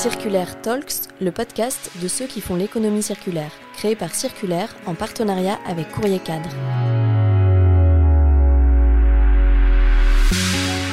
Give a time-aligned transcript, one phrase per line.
[0.00, 5.58] Circulaire Talks, le podcast de ceux qui font l'économie circulaire, créé par Circulaire en partenariat
[5.66, 6.48] avec Courrier Cadre.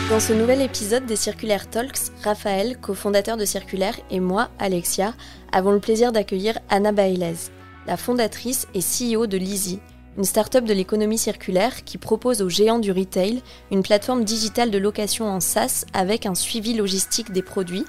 [0.10, 5.14] Dans ce nouvel épisode des Circulaire Talks, Raphaël, cofondateur de Circulaire, et moi, Alexia,
[5.54, 7.50] avons le plaisir d'accueillir Anna Bailez,
[7.88, 9.80] la fondatrice et CEO de Lizzy,
[10.18, 14.78] une start-up de l'économie circulaire qui propose aux géants du retail une plateforme digitale de
[14.80, 17.86] location en SaaS avec un suivi logistique des produits,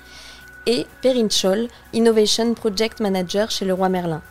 [0.69, 4.23] et Perrine Scholl, Innovation Project Manager chez Leroy Merlin.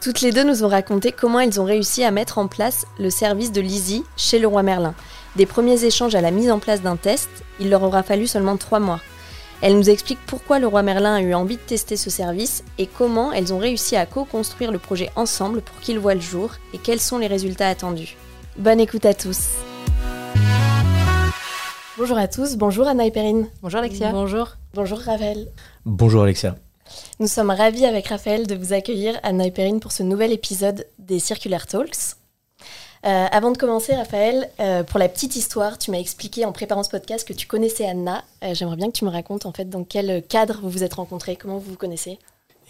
[0.00, 3.10] Toutes les deux nous ont raconté comment elles ont réussi à mettre en place le
[3.10, 4.94] service de Lizzy chez Leroy Merlin.
[5.36, 8.56] Des premiers échanges à la mise en place d'un test, il leur aura fallu seulement
[8.56, 9.00] trois mois.
[9.62, 12.86] Elles nous expliquent pourquoi le roi Merlin a eu envie de tester ce service et
[12.86, 16.78] comment elles ont réussi à co-construire le projet ensemble pour qu'il voit le jour et
[16.78, 18.16] quels sont les résultats attendus.
[18.56, 19.48] Bonne écoute à tous.
[22.00, 23.46] Bonjour à tous, bonjour Anna et Perrine.
[23.60, 24.10] Bonjour Alexia.
[24.10, 24.56] Bonjour.
[24.72, 25.48] Bonjour Raphaël.
[25.84, 26.56] Bonjour Alexia.
[27.18, 30.86] Nous sommes ravis avec Raphaël de vous accueillir Anna et Perrine pour ce nouvel épisode
[30.98, 32.16] des Circular Talks.
[33.04, 36.84] Euh, avant de commencer, Raphaël, euh, pour la petite histoire, tu m'as expliqué en préparant
[36.84, 38.24] ce podcast que tu connaissais Anna.
[38.44, 40.94] Euh, j'aimerais bien que tu me racontes en fait dans quel cadre vous vous êtes
[40.94, 42.18] rencontrés, comment vous vous connaissez.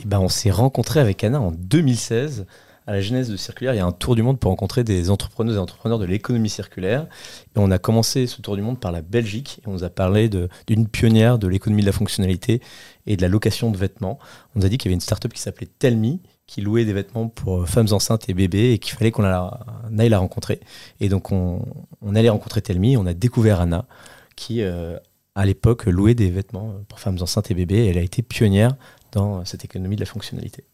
[0.01, 2.47] Eh ben, on s'est rencontrés avec Anna en 2016.
[2.91, 5.11] À la genèse de Circulaire, il y a un tour du monde pour rencontrer des
[5.11, 7.07] entrepreneurs et entrepreneurs de l'économie circulaire.
[7.55, 9.61] On a commencé ce tour du monde par la Belgique.
[9.63, 12.61] Et on nous a parlé d'une pionnière de l'économie de la fonctionnalité
[13.07, 14.19] et de la location de vêtements.
[14.57, 16.93] On nous a dit qu'il y avait une start-up qui s'appelait Telmi, qui louait des
[16.93, 20.59] vêtements pour femmes enceintes et bébés et qu'il fallait qu'on aille la rencontrer.
[20.99, 21.63] Et donc on,
[22.17, 23.85] allait rencontrer Telmi, on a découvert Anna
[24.35, 24.99] qui euh,
[25.37, 28.73] à l'époque louait des vêtements pour femmes enceintes et bébés et elle a été pionnière
[29.13, 30.65] dans cette économie de la fonctionnalité.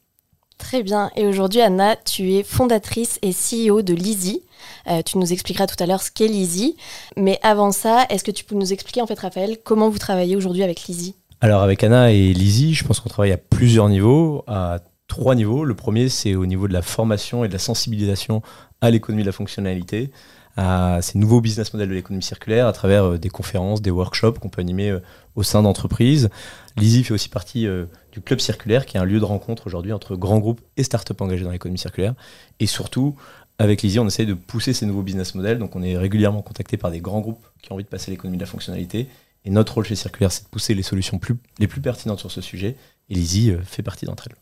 [0.58, 1.10] Très bien.
[1.16, 4.42] Et aujourd'hui, Anna, tu es fondatrice et CEO de Lizzy.
[4.88, 6.76] Euh, tu nous expliqueras tout à l'heure ce qu'est Lizzy.
[7.16, 10.34] Mais avant ça, est-ce que tu peux nous expliquer, en fait, Raphaël, comment vous travaillez
[10.34, 11.14] aujourd'hui avec Lizzy?
[11.40, 14.78] Alors, avec Anna et Lizzy, je pense qu'on travaille à plusieurs niveaux, à
[15.08, 15.64] trois niveaux.
[15.64, 18.42] Le premier, c'est au niveau de la formation et de la sensibilisation
[18.80, 20.11] à l'économie de la fonctionnalité,
[20.56, 24.39] à ces nouveaux business models de l'économie circulaire à travers euh, des conférences, des workshops
[24.40, 25.02] qu'on peut animer euh,
[25.36, 26.30] au sein d'entreprises.
[26.77, 29.92] Lizzy fait aussi partie euh, du Club Circulaire, qui est un lieu de rencontre aujourd'hui
[29.92, 32.14] entre grands groupes et startups engagés dans l'économie circulaire.
[32.58, 33.14] Et surtout,
[33.58, 35.58] avec Lizzy, on essaye de pousser ces nouveaux business models.
[35.58, 38.39] Donc, on est régulièrement contacté par des grands groupes qui ont envie de passer l'économie
[38.39, 39.08] de la fonctionnalité.
[39.45, 42.33] Et notre rôle chez Circulaire, c'est de pousser les solutions plus, les plus pertinentes sur
[42.33, 42.77] ce sujet.
[43.08, 44.36] Et Lizzy fait partie d'entre elles.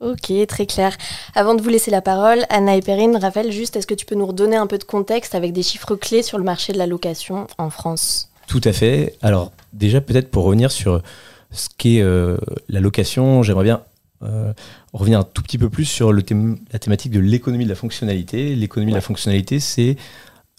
[0.00, 0.96] Ok, très clair.
[1.34, 4.16] Avant de vous laisser la parole, Anna et Perrine, Raphaël, juste, est-ce que tu peux
[4.16, 6.86] nous redonner un peu de contexte avec des chiffres clés sur le marché de la
[6.86, 8.28] location en France?
[8.46, 9.16] Tout à fait.
[9.22, 11.02] Alors, déjà, peut-être pour revenir sur
[11.50, 12.36] ce qu'est euh,
[12.68, 13.82] la location, j'aimerais bien
[14.22, 14.52] euh,
[14.92, 16.22] revenir un tout petit peu plus sur le
[16.72, 18.54] la thématique de l'économie de la fonctionnalité.
[18.54, 19.96] L'économie de la fonctionnalité, c'est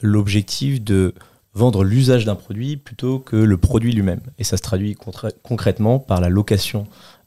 [0.02, 1.14] l'objectif de
[1.54, 4.22] vendre l'usage d'un produit plutôt que le produit lui-même.
[4.38, 4.96] Et ça se traduit
[5.42, 6.86] concrètement par la location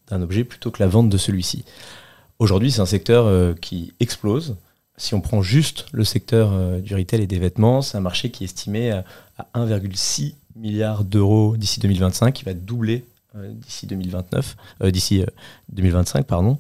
[0.09, 1.65] d'un objet plutôt que la vente de celui-ci.
[2.39, 4.57] Aujourd'hui, c'est un secteur euh, qui explose.
[4.97, 8.31] Si on prend juste le secteur euh, du retail et des vêtements, c'est un marché
[8.31, 9.05] qui est estimé à,
[9.55, 13.05] 1,6 milliard d'euros d'ici 2025, qui va doubler
[13.37, 15.25] euh, d'ici 2029, d'ici
[15.71, 16.59] 2025, pardon.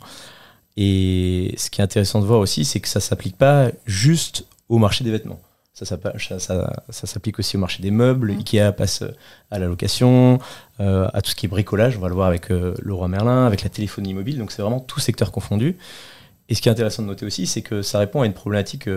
[0.76, 4.78] Et ce qui est intéressant de voir aussi, c'est que ça s'applique pas juste au
[4.78, 5.40] marché des vêtements.
[5.84, 8.32] Ça, s'applique aussi au marché des meubles.
[8.32, 8.38] Mmh.
[8.38, 9.14] Ikea passe euh,
[9.50, 10.40] à la location,
[10.80, 11.96] euh, à tout ce qui est bricolage.
[11.96, 14.38] On va le voir avec euh, le roi Merlin, avec la téléphonie mobile.
[14.38, 15.76] Donc c'est vraiment tout secteur confondu.
[16.48, 18.88] Et ce qui est intéressant de noter aussi, c'est que ça répond à une problématique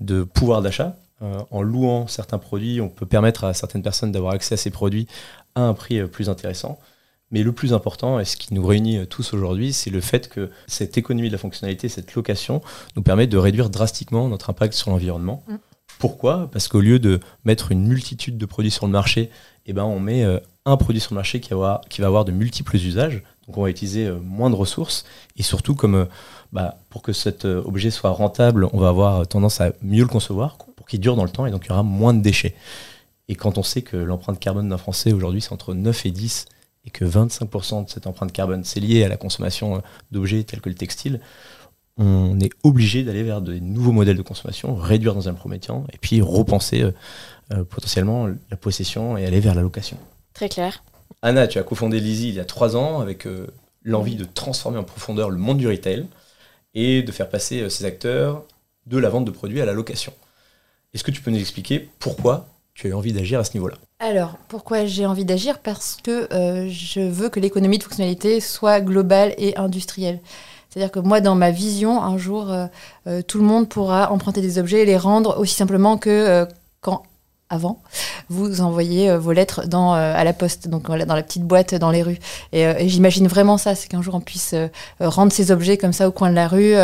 [0.00, 0.96] de pouvoir d'achat.
[1.20, 5.06] En louant certains produits, on peut permettre à certaines personnes d'avoir accès à ces produits
[5.54, 6.78] à un prix plus intéressant.
[7.30, 10.50] Mais le plus important, et ce qui nous réunit tous aujourd'hui, c'est le fait que
[10.66, 12.60] cette économie de la fonctionnalité, cette location,
[12.96, 15.42] nous permet de réduire drastiquement notre impact sur l'environnement.
[15.48, 15.56] Mmh.
[15.98, 16.48] Pourquoi?
[16.52, 19.30] Parce qu'au lieu de mettre une multitude de produits sur le marché,
[19.66, 22.76] eh ben, on met euh, un produit sur le marché qui va, avoir, de multiples
[22.76, 23.22] usages.
[23.46, 25.04] Donc on va utiliser euh, moins de ressources.
[25.36, 26.04] Et surtout, comme euh,
[26.52, 30.58] bah, pour que cet objet soit rentable, on va avoir tendance à mieux le concevoir
[30.86, 32.54] pour dure dans le temps et donc il y aura moins de déchets.
[33.28, 36.46] Et quand on sait que l'empreinte carbone d'un Français aujourd'hui c'est entre 9 et 10
[36.86, 39.82] et que 25% de cette empreinte carbone c'est lié à la consommation
[40.12, 41.20] d'objets tels que le textile,
[41.98, 45.84] on est obligé d'aller vers de nouveaux modèles de consommation, réduire dans un premier temps,
[45.92, 46.92] et puis repenser euh,
[47.52, 49.96] euh, potentiellement la possession et aller vers la location.
[50.34, 50.84] Très clair.
[51.22, 53.46] Anna, tu as cofondé Lizzy il y a trois ans avec euh,
[53.82, 56.06] l'envie de transformer en profondeur le monde du retail
[56.74, 58.44] et de faire passer ces acteurs
[58.86, 60.12] de la vente de produits à la location.
[60.96, 63.76] Est-ce que tu peux nous expliquer pourquoi tu as eu envie d'agir à ce niveau-là?
[64.00, 65.60] Alors, pourquoi j'ai envie d'agir?
[65.60, 66.26] Parce que
[66.68, 70.20] je veux que l'économie de fonctionnalité soit globale et industrielle.
[70.76, 72.66] C'est-à-dire que moi, dans ma vision, un jour, euh,
[73.06, 76.44] euh, tout le monde pourra emprunter des objets et les rendre aussi simplement que euh,
[76.82, 77.02] quand
[77.48, 77.80] avant.
[78.28, 82.02] vous envoyez vos lettres dans, à la poste, donc dans la petite boîte dans les
[82.02, 82.18] rues.
[82.52, 84.54] Et, j'imagine vraiment ça, c'est qu'un jour on puisse
[85.00, 86.74] rendre ces objets comme ça au coin de la rue,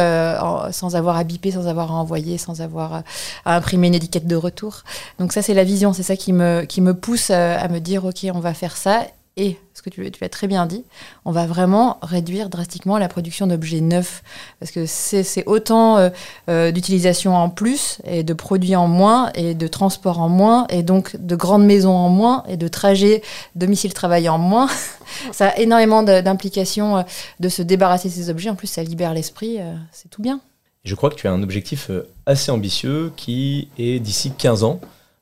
[0.73, 3.03] sans avoir à biper, sans avoir à envoyer, sans avoir
[3.45, 4.83] à imprimer une étiquette de retour.
[5.19, 8.05] Donc ça, c'est la vision, c'est ça qui me, qui me pousse à me dire,
[8.05, 9.05] ok, on va faire ça
[9.39, 10.85] et, ce que tu, tu l'as très bien dit,
[11.25, 14.23] on va vraiment réduire drastiquement la production d'objets neufs.
[14.61, 16.11] Parce que c'est autant euh,
[16.51, 20.83] euh, d'utilisation en plus, et de produits en moins, et de transport en moins, et
[20.83, 23.23] donc de grandes maisons en moins, et de trajets
[23.55, 24.69] domicile-travail en moins.
[25.33, 27.03] ça a énormément d'implications euh,
[27.41, 28.51] de se débarrasser de ces objets.
[28.51, 29.59] En plus, ça libère l'esprit,
[29.93, 30.41] c'est tout bien.
[30.85, 31.91] Je crois que tu as un objectif
[32.27, 34.81] assez ambitieux qui est d'ici 15 ans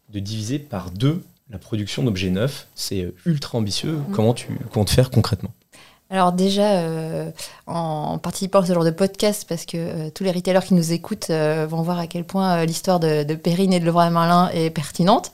[0.09, 2.67] de diviser par deux la production d'objets neufs.
[2.75, 3.93] C'est euh, ultra ambitieux.
[3.93, 4.13] Mm.
[4.13, 5.51] Comment tu comptes faire concrètement?
[6.13, 7.31] Alors déjà, euh,
[7.69, 10.93] en participant à ce genre de podcast, parce que euh, tous les retailers qui nous
[10.93, 14.71] écoutent vont voir à quel point l'histoire de, de, Perrine et de Leroy Merlin est
[14.71, 15.33] pertinente,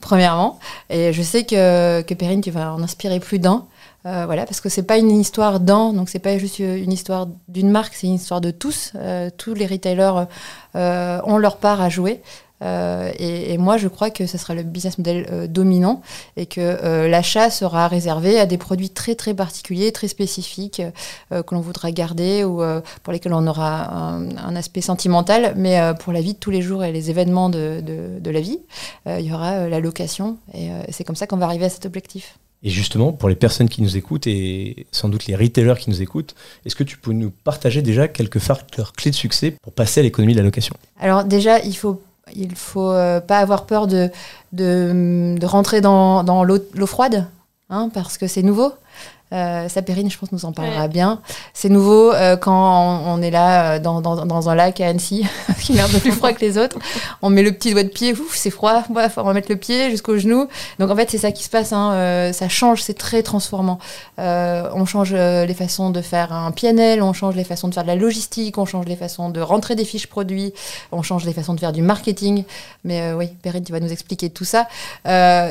[0.00, 0.58] premièrement.
[0.88, 3.66] Et je sais que, que Perrine, tu vas en inspirer plus d'un.
[4.04, 7.68] voilà, parce que c'est pas une histoire d'un, donc c'est pas juste une histoire d'une
[7.68, 8.94] marque, c'est une histoire de tous.
[9.36, 10.26] tous les retailers
[10.74, 12.22] ont leur part à jouer.
[12.64, 16.02] Euh, et, moi, je crois que ce sera le business model euh, dominant
[16.36, 20.82] et que euh, l'achat sera réservé à des produits très très particuliers, très spécifiques
[21.30, 22.62] que l'on voudra garder ou
[23.02, 26.84] pour lesquels on aura un, aspect sentimental, mais pour la vie de tous les jours
[26.84, 27.82] et les événements de,
[28.20, 28.58] de, la vie,
[29.06, 32.38] il y aura la location et c'est comme ça qu'on va arriver à cet objectif.
[32.62, 36.00] Et justement, pour les personnes qui nous écoutent et sans doute les retailers qui nous
[36.00, 36.34] écoutent,
[36.64, 40.02] est-ce que tu peux nous partager déjà quelques facteurs clés de succès pour passer à
[40.02, 40.74] l'économie de la location?
[40.98, 42.00] Alors déjà, il faut
[42.34, 44.10] il faut euh, pas avoir peur de,
[44.52, 47.26] de, rentrer dans, dans l'eau froide,
[47.70, 48.72] hein, parce que c'est nouveau.
[49.34, 51.20] Euh, Sapérine, je pense, nous en parlera bien.
[51.54, 55.26] C'est nouveau euh, quand on, est là euh, dans, dans, dans, un lac à Annecy,
[55.60, 56.78] qui est un peu plus froid que les autres.
[57.20, 59.90] On met le petit doigt de pied, ouf, c'est froid, on va mettre le pied
[59.90, 60.46] jusqu'au genou.
[60.78, 61.72] Donc en fait, c'est ça qui se passe.
[61.72, 63.78] Hein, euh, ça change, c'est très transformant.
[64.18, 67.88] on change les façons de faire un PNL, on change les façons de faire de
[67.88, 70.52] la logistique, on change les façons de rentrer des fiches produits,
[70.92, 72.44] on change les façons de faire du marketing.
[72.84, 74.68] Mais oui, Perrine, tu vas nous expliquer tout ça.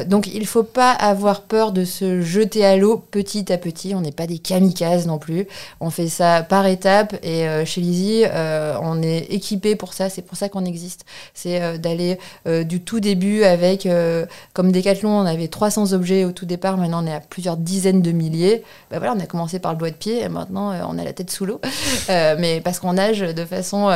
[0.05, 4.01] donc il faut pas avoir peur de se jeter à l'eau petit à petit on
[4.01, 5.47] n'est pas des kamikazes non plus.
[5.79, 10.09] On fait ça par étapes et euh, chez Lizzie, euh, on est équipé pour ça.
[10.09, 11.05] C'est pour ça qu'on existe.
[11.33, 12.17] C'est euh, d'aller
[12.65, 13.87] du tout début avec,
[14.53, 16.77] comme Decathlon, on avait 300 objets au tout départ.
[16.77, 18.63] Maintenant, on est à plusieurs dizaines de milliers.
[18.91, 21.13] Ben voilà, on a commencé par le doigt de pied et maintenant, on a la
[21.13, 21.59] tête sous l'eau.
[22.09, 23.89] mais parce qu'on nage de façon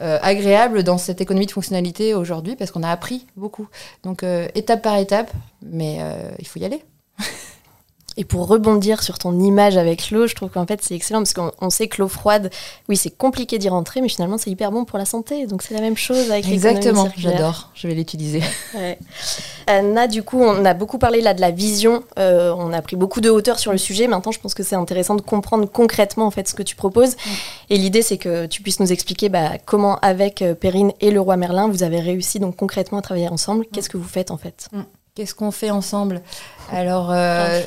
[0.00, 3.68] agréable dans cette économie de fonctionnalité aujourd'hui parce qu'on a appris beaucoup.
[4.02, 4.24] Donc,
[4.54, 5.30] étape par étape,
[5.62, 5.98] mais
[6.38, 6.82] il faut y aller.
[8.20, 11.32] Et pour rebondir sur ton image avec l'eau, je trouve qu'en fait c'est excellent parce
[11.32, 12.50] qu'on sait que l'eau froide,
[12.90, 15.46] oui, c'est compliqué d'y rentrer, mais finalement c'est hyper bon pour la santé.
[15.46, 18.42] Donc c'est la même chose avec Exactement, j'adore, je vais l'utiliser.
[19.66, 22.94] Anna, du coup, on a beaucoup parlé là de la vision, euh, on a pris
[22.94, 24.06] beaucoup de hauteur sur le sujet.
[24.06, 27.16] Maintenant, je pense que c'est intéressant de comprendre concrètement en fait ce que tu proposes.
[27.70, 31.22] Et l'idée, c'est que tu puisses nous expliquer bah, comment, avec euh, Perrine et le
[31.22, 33.64] roi Merlin, vous avez réussi donc concrètement à travailler ensemble.
[33.72, 34.68] Qu'est-ce que vous faites en fait?
[35.20, 36.22] Qu'est-ce qu'on fait ensemble?
[36.72, 37.60] Alors, euh,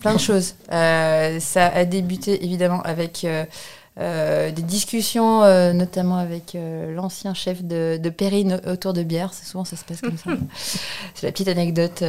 [0.00, 0.56] plein de choses.
[0.72, 5.42] Euh, ça a débuté évidemment avec euh, des discussions,
[5.72, 6.56] notamment avec
[6.96, 9.32] l'ancien chef de, de Perrine autour de bière.
[9.34, 10.30] C'est souvent ça se passe comme ça.
[11.14, 12.02] c'est la petite anecdote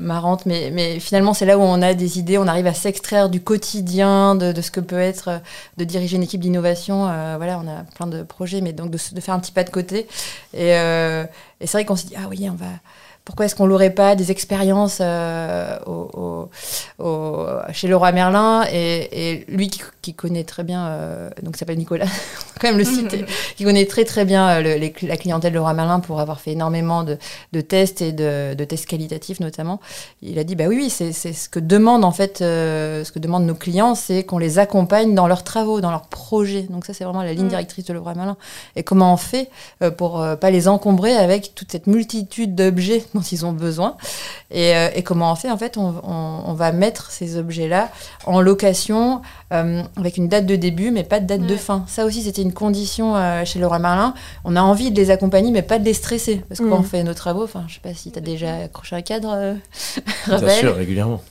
[0.00, 3.30] marrante, mais, mais finalement c'est là où on a des idées, on arrive à s'extraire
[3.30, 5.40] du quotidien, de, de, ce que peut être
[5.78, 7.06] de diriger une équipe d'innovation.
[7.38, 9.70] voilà, on a plein de projets, mais donc de, de, faire un petit pas de
[9.70, 10.06] côté.
[10.52, 12.66] Et, et c'est vrai qu'on se dit ah oui, on va
[13.24, 16.50] pourquoi est-ce qu'on l'aurait pas des expériences euh, au,
[16.98, 21.78] au, chez Leroy Merlin et, et lui qui, qui, connaît très bien, euh, donc s'appelle
[21.78, 22.04] Nicolas,
[22.60, 23.24] quand même le citer,
[23.56, 27.02] qui connaît très très bien euh, la clientèle de Leroy Merlin pour avoir fait énormément
[27.02, 27.16] de,
[27.52, 29.80] de tests et de, de, tests qualitatifs notamment.
[30.20, 33.18] Il a dit bah oui, oui c'est ce que demande en fait, euh, ce que
[33.18, 36.66] demandent nos clients, c'est qu'on les accompagne dans leurs travaux, dans leurs projets.
[36.68, 37.48] Donc ça c'est vraiment la ligne mm.
[37.48, 38.36] directrice de Leroy Merlin.
[38.76, 39.48] Et comment on fait
[39.96, 43.96] pour pas les encombrer avec toute cette multitude d'objets dont ils ont besoin.
[44.50, 47.90] Et, euh, comment on fait En fait, on, va mettre ces objets-là
[48.26, 51.84] en location euh, avec une date de début, mais pas de date de fin.
[51.88, 54.14] Ça aussi, c'était une condition euh, chez Laura Marlin.
[54.44, 56.42] On a envie de les accompagner, mais pas de les stresser.
[56.48, 56.84] Parce qu'on mm.
[56.84, 59.56] fait nos travaux, enfin, je sais pas si tu as déjà accroché un cadre,
[60.26, 61.22] Bien sûr, régulièrement.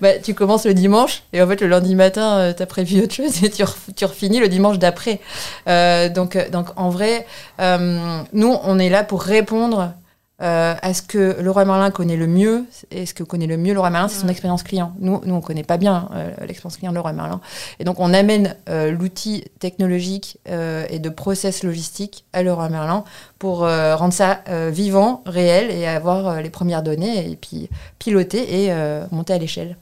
[0.00, 3.14] Bah, tu commences le dimanche et en fait le lundi matin tu as prévu autre
[3.14, 3.62] chose et tu,
[3.94, 5.20] tu refinis le dimanche d'après.
[5.66, 7.24] donc, donc en vrai,
[7.60, 9.94] nous on est là pour répondre
[10.42, 12.64] euh, à ce que Leroy Merlin connaît le mieux.
[12.90, 14.92] Et ce que connaît le mieux Leroy Merlin, c'est son expérience client.
[14.98, 17.40] Nous, nous on connaît pas bien euh, l'expérience client de Leroy Merlin.
[17.78, 23.04] Et donc, on amène euh, l'outil technologique et de process logistique à Leroy Merlin
[23.38, 28.74] pour rendre ça vivant, réel et avoir les premières données et puis piloter et
[29.10, 29.76] monter à l'échelle.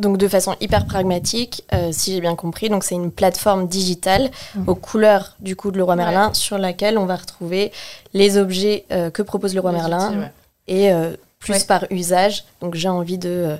[0.00, 4.30] Donc de façon hyper pragmatique, euh, si j'ai bien compris, donc c'est une plateforme digitale
[4.54, 4.68] mhm.
[4.68, 7.70] aux couleurs du coup de Leroy Merlin sur laquelle on va retrouver
[8.14, 10.30] les objets euh, que propose Leroy Merlin
[10.68, 12.44] et euh, plus par usage.
[12.60, 13.58] Donc j'ai envie de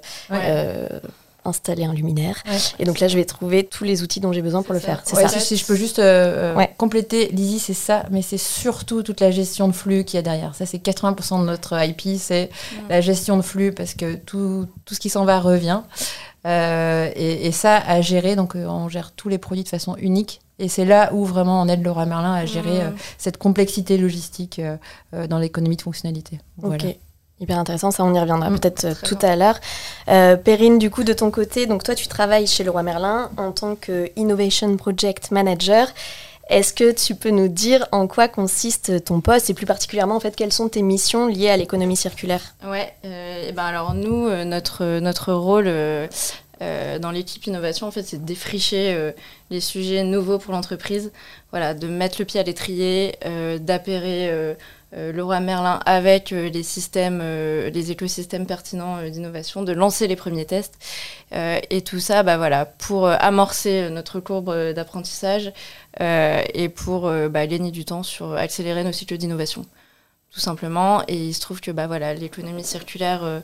[1.47, 2.37] installer un luminaire
[2.79, 5.01] et donc là je vais trouver tous les outils dont j'ai besoin pour le faire.
[5.05, 5.29] C'est ça.
[5.29, 6.01] Si, je peux juste
[6.77, 10.23] compléter, Lizzie, c'est ça, mais c'est surtout toute la gestion de flux qu'il y a
[10.23, 10.55] derrière.
[10.55, 12.51] Ça c'est 80% de notre IP, c'est
[12.89, 15.81] la gestion de flux parce que tout, tout ce qui s'en va revient.
[16.47, 20.41] Euh, et, ça, à gérer, donc euh, on gère tous les produits de façon unique.
[20.59, 22.87] Et c'est là où vraiment on aide Laura Merlin à gérer mmh.
[22.87, 24.61] euh, cette complexité logistique
[25.13, 26.41] dans l'économie de fonctionnalité.
[26.63, 26.85] Ok.
[27.43, 28.59] Hyper intéressant, ça on y reviendra mmh.
[28.59, 29.59] peut-être tout à l'heure.
[30.07, 33.77] Perrine, du coup, de ton côté, donc toi tu travailles chez Leroy Merlin en tant
[33.77, 35.89] que Innovation Project Manager.
[36.51, 40.21] Est-ce que tu peux nous dire en quoi consiste ton poste et plus particulièrement en
[40.21, 42.57] fait quelles sont tes missions liées à l'économie circulaire?
[42.67, 46.09] Ouais, euh, et ben alors nous euh, notre rôle euh,
[46.99, 49.13] dans l'équipe innovation en fait c'est de défricher
[49.51, 51.13] les sujets nouveaux pour l'entreprise,
[51.53, 53.15] voilà, de mettre le pied à l'étrier,
[53.61, 54.57] d'appairer
[54.93, 60.17] euh, Leroy Merlin avec euh, les systèmes, euh, les écosystèmes pertinents d'innovation, de lancer les
[60.17, 60.75] premiers tests.
[61.33, 65.53] et tout ça, bah, voilà, pour amorcer notre courbe d'apprentissage
[66.01, 69.65] et pour bah, gagner du temps sur accélérer nos cycles d'innovation
[70.33, 71.03] tout simplement.
[71.09, 73.43] Et il se trouve que bah, voilà, l'économie circulaire,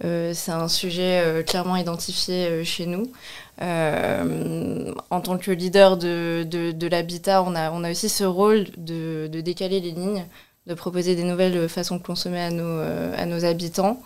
[0.00, 3.12] c'est un sujet clairement identifié chez nous.
[3.60, 9.80] en tant que leader de, l'habitat, on a, on a aussi ce rôle de décaler
[9.80, 10.26] les lignes
[10.66, 14.02] de proposer des nouvelles façons de consommer à nos, euh, à nos habitants.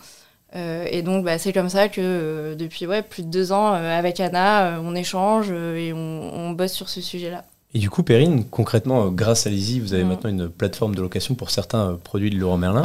[0.57, 3.73] Euh, et donc, bah, c'est comme ça que euh, depuis ouais, plus de deux ans,
[3.73, 7.45] avec Anna, on échange et on bosse sur ce sujet-là.
[7.72, 10.08] Et du coup, Perrine, concrètement, euh, grâce à Lizzie, vous avez mm.
[10.08, 12.82] maintenant une plateforme de location pour certains euh, produits de Leroy Merlin.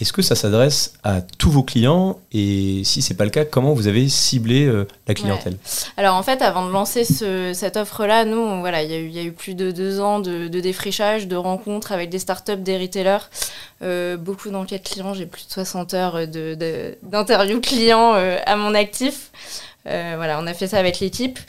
[0.00, 3.74] Est-ce que ça s'adresse à tous vos clients Et si c'est pas le cas, comment
[3.74, 5.56] vous avez ciblé euh, la clientèle?
[5.96, 9.54] Alors en fait, avant de lancer cette offre-là, nous, voilà, il y, a eu plus
[9.54, 13.28] de deux ans de, défrichage, de rencontres avec des startups, des retailers,
[14.18, 15.14] beaucoup d'enquêtes clients.
[15.14, 16.26] J'ai plus de 60 heures
[17.02, 19.32] d'interviews clients à mon actif.
[19.84, 21.40] voilà, on a fait ça avec l'équipe.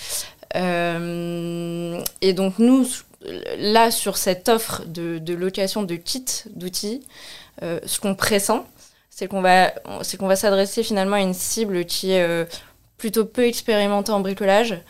[0.55, 2.87] Euh, et donc nous,
[3.57, 7.05] là, sur cette offre de, location de kits d'outils,
[7.63, 8.65] euh, ce qu'on pressent,
[9.09, 9.71] c'est qu'on va,
[10.35, 12.45] s'adresser finalement à une cible qui est euh,
[12.97, 14.81] plutôt peu expérimentée en bricolage,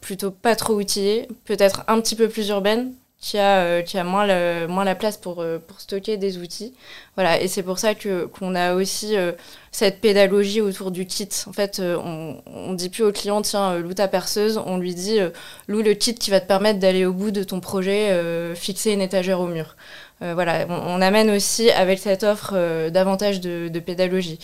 [0.00, 2.92] plutôt pas trop outillée, peut-être un petit peu plus urbaine,
[3.24, 6.36] qui a, euh, qui a moins, le, moins la place pour, euh, pour stocker des
[6.36, 6.74] outils.
[7.14, 9.32] Voilà, et c'est pour ça que, qu'on a aussi euh,
[9.72, 11.30] cette pédagogie autour du kit.
[11.46, 15.20] En fait, on ne dit plus au client, tiens, loue ta perceuse, on lui dit,
[15.68, 18.12] loue le kit qui va te permettre d'aller au bout de ton projet,
[18.54, 19.74] fixer une étagère au mur.
[20.20, 24.38] voilà, on, amène aussi avec cette offre davantage de pédagogie.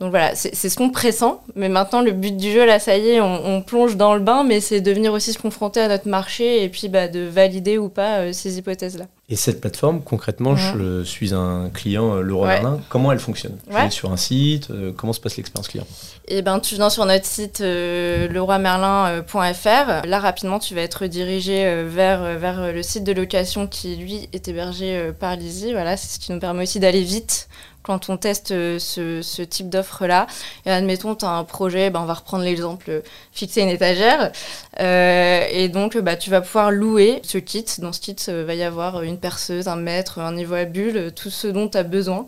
[0.00, 1.42] Donc voilà, c'est ce qu'on pressent.
[1.54, 4.44] Mais maintenant, le but du jeu, là, ça y est, on, plonge dans le bain,
[4.44, 7.76] mais c'est de venir aussi se confronter à notre marché et puis bah, de valider
[7.76, 9.04] ou pas euh, ces hypothèses-là.
[9.28, 12.80] Et cette plateforme, concrètement, je suis un client euh, Leroy Merlin.
[12.88, 13.58] Comment elle fonctionne?
[13.68, 14.70] Je vais sur un site.
[14.70, 15.86] Euh, comment se passe l'expérience client?
[16.28, 20.06] Eh ben, tu viens sur notre site leroymerlin.fr.
[20.06, 24.48] Là, rapidement, tu vas être redirigé vers, vers le site de location qui, lui, est
[24.48, 25.72] hébergé par Lizzie.
[25.72, 27.50] Voilà, c'est ce qui nous permet aussi d'aller vite
[27.90, 30.28] quand on teste euh, ce, type d'offre-là.
[30.64, 33.00] Et admettons, tu as un projet, ben, on va reprendre l'exemple, euh,
[33.32, 34.30] fixer une étagère.
[34.78, 37.64] Euh, et donc, bah, tu vas pouvoir louer ce kit.
[37.78, 41.10] Dans ce kit, il va y avoir une perceuse, un mètre, un niveau à bulle,
[41.16, 42.26] tout ce dont tu as besoin.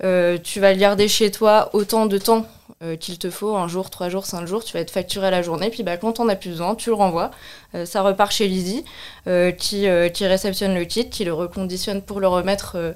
[0.00, 2.46] tu vas le garder chez toi autant de temps
[3.00, 5.42] qu'il te faut, un jour, trois jours, cinq jours, tu vas être facturé à la
[5.42, 7.30] journée, puis bah, quand on a plus besoin, tu le renvoies.
[7.84, 8.84] ça repart chez Lizzie,
[9.58, 12.94] qui, qui réceptionne le kit, qui le reconditionne pour le remettre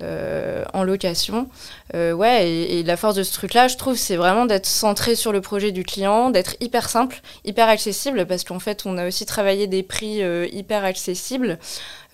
[0.00, 1.48] euh, en location.
[1.92, 5.32] Euh, ouais, et, la force de ce truc-là, je trouve, c'est vraiment d'être centré sur
[5.32, 9.26] le projet du client, d'être hyper simple, hyper accessible, parce qu'en fait, on a aussi
[9.26, 11.58] travaillé des prix euh, hyper accessibles.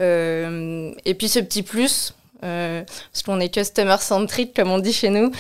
[0.01, 5.31] et puis ce petit plus, parce qu'on est customer centric comme on dit chez nous,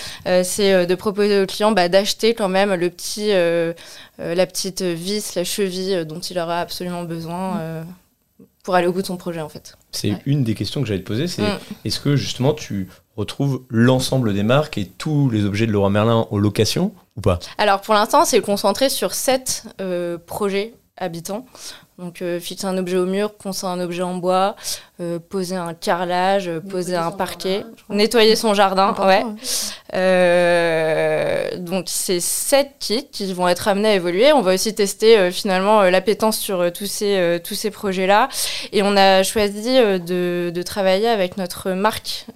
[0.42, 3.30] c'est de proposer au client bah, d'acheter quand même le petit,
[4.18, 7.84] la petite vis, la cheville dont il aura absolument besoin
[8.64, 9.76] pour aller au bout de son projet en fait.
[9.92, 11.59] C'est une des questions que j'allais te poser, c'est mm.
[11.85, 16.26] est-ce que justement tu retrouves l'ensemble des marques et tous les objets de Leroy Merlin
[16.28, 17.38] en location ou pas?
[17.59, 21.44] Alors pour l'instant c'est concentré sur sept euh, projets habitants.
[21.98, 24.56] Donc euh, fixer un objet au mur, poncer un objet en bois,
[25.00, 28.94] euh, poser un carrelage, poser un parquet, nettoyer son jardin.
[28.98, 29.24] Ouais.
[29.94, 34.32] Euh, donc c'est sept kits qui vont être amenés à évoluer.
[34.32, 38.28] On va aussi tester finalement l'appétence sur tous ces, tous ces projets-là.
[38.72, 42.26] Et on a choisi de, de travailler avec notre marque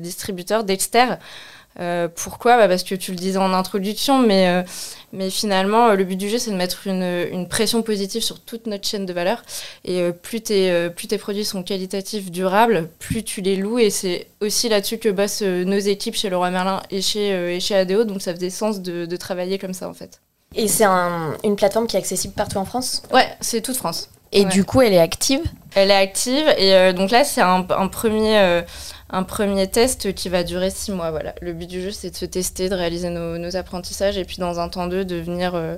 [0.00, 1.16] distributeur Dexter.
[2.14, 4.64] Pourquoi bah Parce que tu le disais en introduction, mais
[5.12, 8.38] mais finalement, euh, le but du jeu, c'est de mettre une, une, pression positive sur
[8.40, 9.42] toute notre chaîne de valeur.
[9.84, 13.80] Et euh, plus, tes, euh, plus tes produits sont qualitatifs, durables, plus tu les loues.
[13.80, 17.74] Et c'est aussi là-dessus que bossent nos équipes chez Leroy Merlin et chez, et chez
[17.74, 18.04] ADO.
[18.04, 20.20] Donc ça faisait sens de, de travailler comme ça, en fait.
[20.54, 23.02] Et c'est un, une plateforme qui est accessible partout en France?
[23.12, 24.10] Ouais, c'est toute France.
[24.32, 25.42] Et du coup, elle est active?
[25.74, 26.46] Elle est active.
[26.56, 28.62] Et donc là, c'est un, un, premier
[29.12, 31.10] un premier test qui va durer six mois.
[31.10, 31.34] Voilà.
[31.40, 34.60] Le but du jeu, c'est de se tester, de réaliser nos, apprentissages et puis dans
[34.60, 35.76] un temps deux, de venir euh,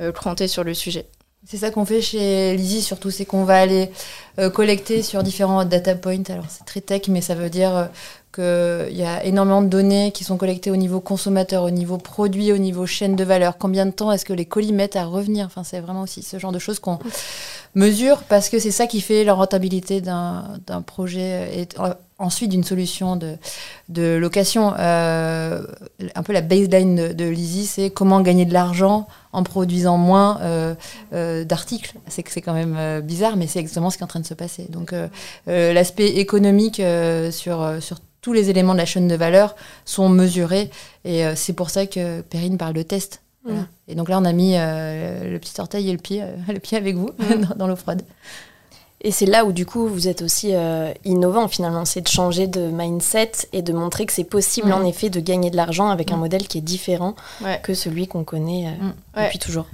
[0.00, 1.06] euh cranter sur le sujet.
[1.46, 3.90] C'est ça qu'on fait chez Lizzie, surtout, c'est qu'on va aller
[4.38, 6.22] euh, collecter sur différents data points.
[6.28, 7.88] Alors, c'est très tech, mais ça veut dire
[8.36, 11.96] euh, qu'il y a énormément de données qui sont collectées au niveau consommateur, au niveau
[11.96, 13.56] produit, au niveau chaîne de valeur.
[13.56, 15.46] Combien de temps est-ce que les colis mettent à revenir?
[15.46, 16.98] Enfin, c'est vraiment aussi ce genre de choses qu'on
[17.78, 21.68] mesure parce que c'est ça qui fait la rentabilité d'un projet et
[22.18, 23.36] ensuite d'une solution de,
[23.88, 24.74] de location.
[24.78, 25.62] Euh,
[26.14, 30.40] un peu la baseline de, de Lizzie, c'est comment gagner de l'argent en produisant moins
[30.40, 30.74] euh,
[31.12, 31.94] euh, d'articles.
[32.08, 34.26] C'est que c'est quand même bizarre, mais c'est exactement ce qui est en train de
[34.26, 34.66] se passer.
[34.68, 34.92] Donc
[35.46, 36.82] l'aspect économique
[37.30, 39.54] sur, sur tous les éléments de la chaîne de valeur
[39.84, 40.70] sont mesurés
[41.04, 43.22] et c'est pour ça que Perrine parle de test.
[43.48, 43.66] Mmh.
[43.88, 46.96] Et donc là, on a mis le petit orteil et le pied, le pied avec
[46.96, 47.34] vous mmh.
[47.48, 48.02] dans, dans l'eau froide.
[49.00, 52.48] Et c'est là où du coup vous êtes aussi euh, innovant finalement, c'est de changer
[52.48, 56.10] de mindset et de montrer que c'est possible en effet de gagner de l'argent avec
[56.10, 57.14] un modèle qui est différent
[57.62, 59.66] que celui qu'on connaît euh, depuis toujours.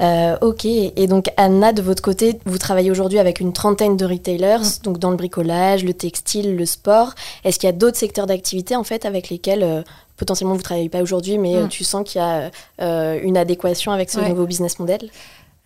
[0.00, 4.04] Euh, ok, et donc Anna, de votre côté, vous travaillez aujourd'hui avec une trentaine de
[4.04, 7.14] retailers, donc dans le bricolage, le textile, le sport.
[7.44, 9.84] Est-ce qu'il y a d'autres secteurs d'activité en fait avec lesquels
[10.16, 12.50] potentiellement vous ne travaillez pas aujourd'hui, mais tu sens qu'il y a
[13.16, 15.10] une adéquation avec ce nouveau business model?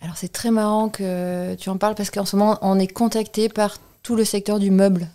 [0.03, 3.49] Alors c'est très marrant que tu en parles parce qu'en ce moment on est contacté
[3.51, 5.09] par tout le secteur du meuble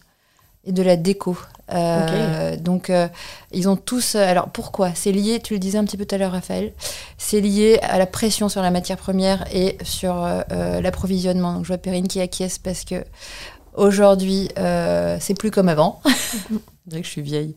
[0.66, 1.38] et de la déco.
[1.74, 3.08] Euh, donc euh,
[3.52, 4.16] ils ont tous.
[4.16, 4.92] Alors pourquoi?
[4.94, 6.74] C'est lié, tu le disais un petit peu tout à l'heure Raphaël,
[7.18, 11.54] c'est lié à la pression sur la matière première et sur euh, l'approvisionnement.
[11.54, 13.04] Donc je vois Perrine qui acquiesce parce que
[13.74, 16.02] aujourd'hui c'est plus comme avant.
[16.86, 17.56] Je dirais que je suis vieille.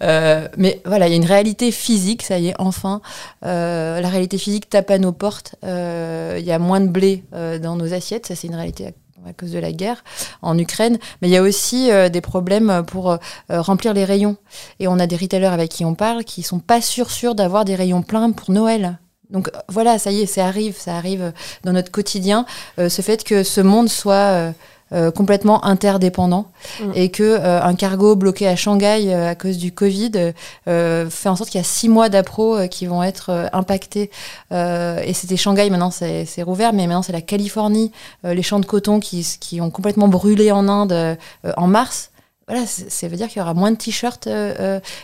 [0.00, 3.00] Euh, mais voilà, il y a une réalité physique, ça y est, enfin.
[3.44, 5.56] Euh, la réalité physique tape à nos portes.
[5.64, 8.94] Euh, il y a moins de blé dans nos assiettes, ça c'est une réalité
[9.26, 10.04] à, cause de la guerre
[10.40, 10.98] en Ukraine.
[11.20, 13.16] Mais il y a aussi des problèmes pour
[13.48, 14.36] remplir les rayons.
[14.78, 17.64] Et on a des retailers avec qui on parle qui sont pas sûrs, sûrs d'avoir
[17.64, 18.98] des rayons pleins pour Noël.
[19.30, 21.32] Donc voilà, ça y est, ça arrive, ça arrive
[21.64, 22.46] dans notre quotidien.
[22.78, 24.52] ce fait que ce monde soit
[24.92, 26.46] euh, complètement interdépendants
[26.80, 26.90] mm.
[26.94, 30.32] et que euh, un cargo bloqué à Shanghai euh, à cause du Covid
[30.66, 34.10] fait en sorte qu'il y a six mois d'appro qui vont être impactés.
[34.50, 37.90] et c'était Shanghai, maintenant c'est rouvert, mais maintenant c'est la Californie,
[38.24, 41.18] les champs de coton qui, qui ont complètement brûlé en Inde
[41.56, 42.10] en mars
[42.48, 44.28] voilà, ça veut dire qu'il y aura moins de t-shirts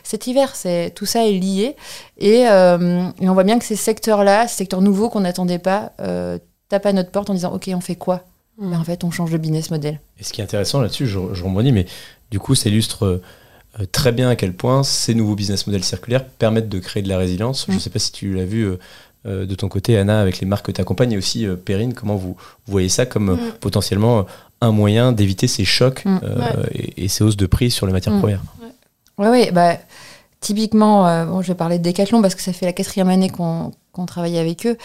[0.02, 0.54] cet hiver.
[0.54, 1.76] C'est tout ça est lié
[2.18, 5.92] et, et, on voit bien que ces secteurs-là, ces secteurs nouveaux qu'on n'attendait pas,
[6.68, 8.24] tapent à notre porte en disant ok, on fait quoi?
[8.60, 10.00] Mais en fait, on change de business model.
[10.18, 11.86] Et ce qui est intéressant là-dessus, je, je rebondis, mais
[12.30, 13.22] du coup, ça illustre
[13.80, 17.08] euh, très bien à quel point ces nouveaux business models circulaires permettent de créer de
[17.08, 17.66] la résilience.
[17.66, 17.80] Je ne mm.
[17.80, 18.78] sais pas si tu l'as vu euh,
[19.26, 22.16] euh, de ton côté, Anna, avec les marques que tu accompagnes, et aussi Perrine, comment
[22.16, 23.52] vous, voyez ça comme mm.
[23.60, 24.26] potentiellement
[24.60, 26.20] un moyen d'éviter ces chocs mm.
[26.96, 28.42] et, ces hausses de prix sur les matières premières
[29.18, 29.50] Oui, oui.
[29.52, 29.76] Bah,
[30.40, 33.72] typiquement, bon, je vais parler de Decathlon parce que ça fait la quatrième année qu'on
[34.06, 34.76] travaille avec eux.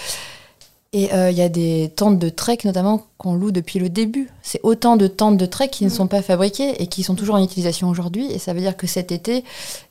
[0.96, 4.30] Et euh, il y a des tentes de trek notamment qu'on loue depuis le début.
[4.44, 7.36] C'est autant de tentes de trek qui ne sont pas fabriquées et qui sont toujours
[7.36, 8.32] en utilisation aujourd'hui.
[8.32, 9.44] Et ça veut dire que cet été,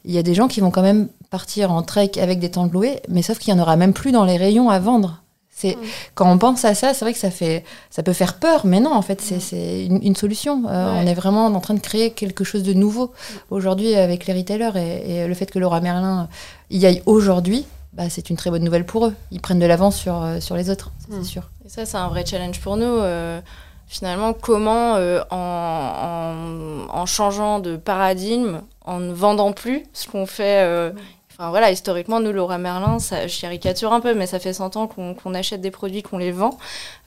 [0.04, 2.72] il y a des gens qui vont quand même partir en trek avec des tentes
[2.72, 5.22] louées, mais sauf qu'il n'y en aura même plus dans les rayons à vendre.
[5.54, 5.76] C'est
[6.14, 8.80] quand on pense à ça, c'est vrai que ça fait, ça peut faire peur, mais
[8.80, 10.64] non, en fait, c'est une, solution.
[10.68, 13.12] Euh, on est vraiment en train de créer quelque chose de nouveau
[13.50, 16.28] aujourd'hui avec les retailers et, et, le fait que Laura Merlin
[16.70, 19.14] y aille aujourd'hui, bah, c'est une très bonne nouvelle pour eux.
[19.30, 21.24] Ils prennent de l'avance sur, euh, sur les autres, c'est hmm.
[21.24, 21.50] sûr.
[21.64, 22.84] Et ça, c'est un vrai challenge pour nous.
[22.84, 23.40] Euh,
[23.86, 30.92] finalement, comment, euh, en, en, changeant de paradigme, en ne vendant plus ce qu'on fait.
[31.30, 34.76] Enfin voilà, historiquement, nous, Laura Merlin, ça, je caricature un peu, mais ça fait 100
[34.76, 36.58] ans qu'on achète des produits, qu'on les vend.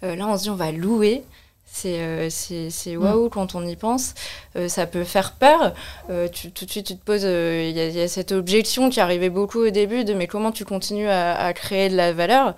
[0.02, 1.24] là, on se dit, on va louer
[1.76, 4.14] C'est c'est waouh quand on y pense.
[4.68, 5.74] ça peut faire peur.
[6.32, 7.24] tu, tout de suite, tu te poses.
[7.24, 11.10] Il y, a cette objection qui arrivait beaucoup au début de mais comment tu continues
[11.10, 12.56] à, créer de la valeur?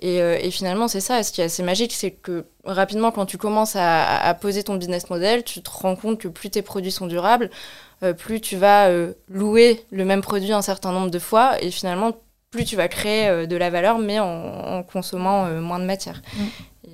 [0.00, 1.22] Et, et, finalement, c'est ça.
[1.22, 4.74] Ce qui est assez magique, c'est que rapidement, quand tu commences à, à, poser ton
[4.74, 7.50] business model, tu te rends compte que plus tes produits sont durables,
[8.18, 8.90] plus tu vas
[9.28, 11.62] louer le même produit un certain nombre de fois.
[11.62, 12.14] Et finalement,
[12.50, 16.22] plus tu vas créer euh, de la valeur, mais en, consommant euh, moins de matière.
[16.34, 16.44] Mm.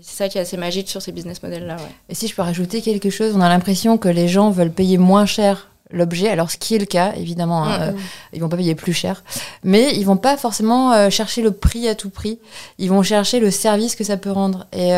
[0.00, 1.76] C'est ça qui est assez magique sur ces business models-là.
[2.08, 4.98] Et si je peux rajouter quelque chose, on a l'impression que les gens veulent payer
[4.98, 6.28] moins cher l'objet.
[6.28, 7.82] Alors, ce qui est le cas, évidemment, hein, mm.
[7.82, 8.00] euh,
[8.32, 9.22] ils vont pas payer plus cher,
[9.64, 12.38] mais ils vont pas forcément chercher le prix à tout prix.
[12.78, 14.66] Ils vont chercher le service que ça peut rendre.
[14.72, 14.92] Et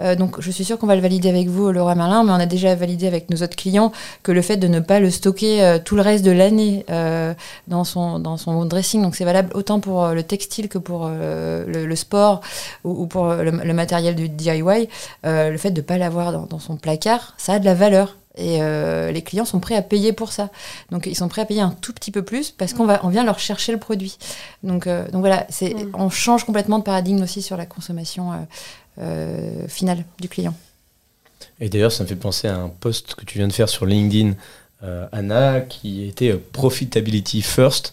[0.00, 2.36] euh, donc, je suis sûre qu'on va le valider avec vous, Laura Merlin, mais on
[2.36, 3.92] a déjà validé avec nos autres clients
[4.22, 7.34] que le fait de ne pas le stocker euh, tout le reste de l'année euh,
[7.68, 11.96] dans, son, dans son dressing, donc c'est valable autant pour le textile que pour le,
[11.96, 12.40] sport
[12.82, 14.88] ou, pour le, matériel du DIY,
[15.24, 18.16] le fait de ne pas l'avoir dans, dans son placard, ça a de la valeur.
[18.36, 18.58] Et
[19.12, 20.50] les clients sont prêts à payer pour ça.
[20.90, 23.08] Donc ils sont prêts à payer un tout petit peu plus parce qu'on va, on
[23.08, 24.18] vient leur chercher le produit.
[24.64, 25.92] Donc, donc voilà, c'est, mm.
[25.94, 28.32] on change complètement de paradigme aussi sur la consommation
[29.00, 30.54] euh, final du client.
[31.58, 33.86] Et d'ailleurs, ça me fait penser à un post que tu viens de faire sur
[33.86, 34.34] LinkedIn,
[34.84, 37.92] euh, Anna, qui était euh, Profitability First,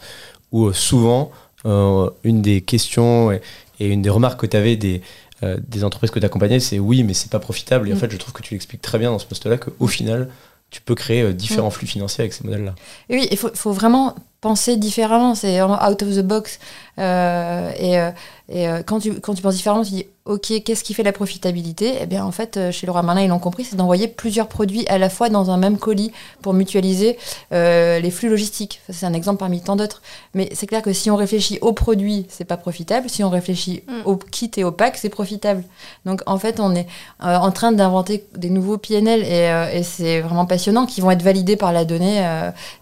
[0.52, 1.32] où souvent,
[1.66, 3.42] une des questions et,
[3.80, 5.02] une des remarques que tu avais des,
[5.42, 7.90] des entreprises que tu accompagnais, c'est oui, mais c'est pas profitable.
[7.90, 8.00] Et en mm.
[8.00, 10.30] fait, je trouve que tu l'expliques très bien dans ce post-là qu'au final,
[10.70, 11.72] tu peux créer différents mm.
[11.72, 12.76] flux financiers avec ces modèles-là.
[13.10, 16.60] Oui, il faut, faut, vraiment penser différemment, c'est out of the box.
[17.00, 18.12] Euh, et, euh,
[18.50, 21.14] et euh, quand, tu, quand tu penses différemment, tu dis ok, qu'est-ce qui fait la
[21.14, 21.96] profitabilité?
[22.02, 25.00] Eh bien, en fait, chez Laura Merlin, ils l'ont compris, c'est d'envoyer plusieurs produits à
[25.00, 27.18] la fois dans un même colis pour mutualiser
[27.52, 28.82] les flux logistiques.
[28.90, 30.04] C'est un exemple parmi tant d'autres.
[30.36, 33.10] Mais c'est clair que si on réfléchit aux produits, c'est pas profitable.
[33.10, 34.02] Si on réfléchit mm.
[34.06, 35.64] au kit et au pack, c'est profitable.
[36.06, 36.88] Donc, en fait, on est
[37.20, 41.56] en train d'inventer des nouveaux PNL et, et c'est vraiment passionnant qui vont être validés
[41.56, 42.24] par la donnée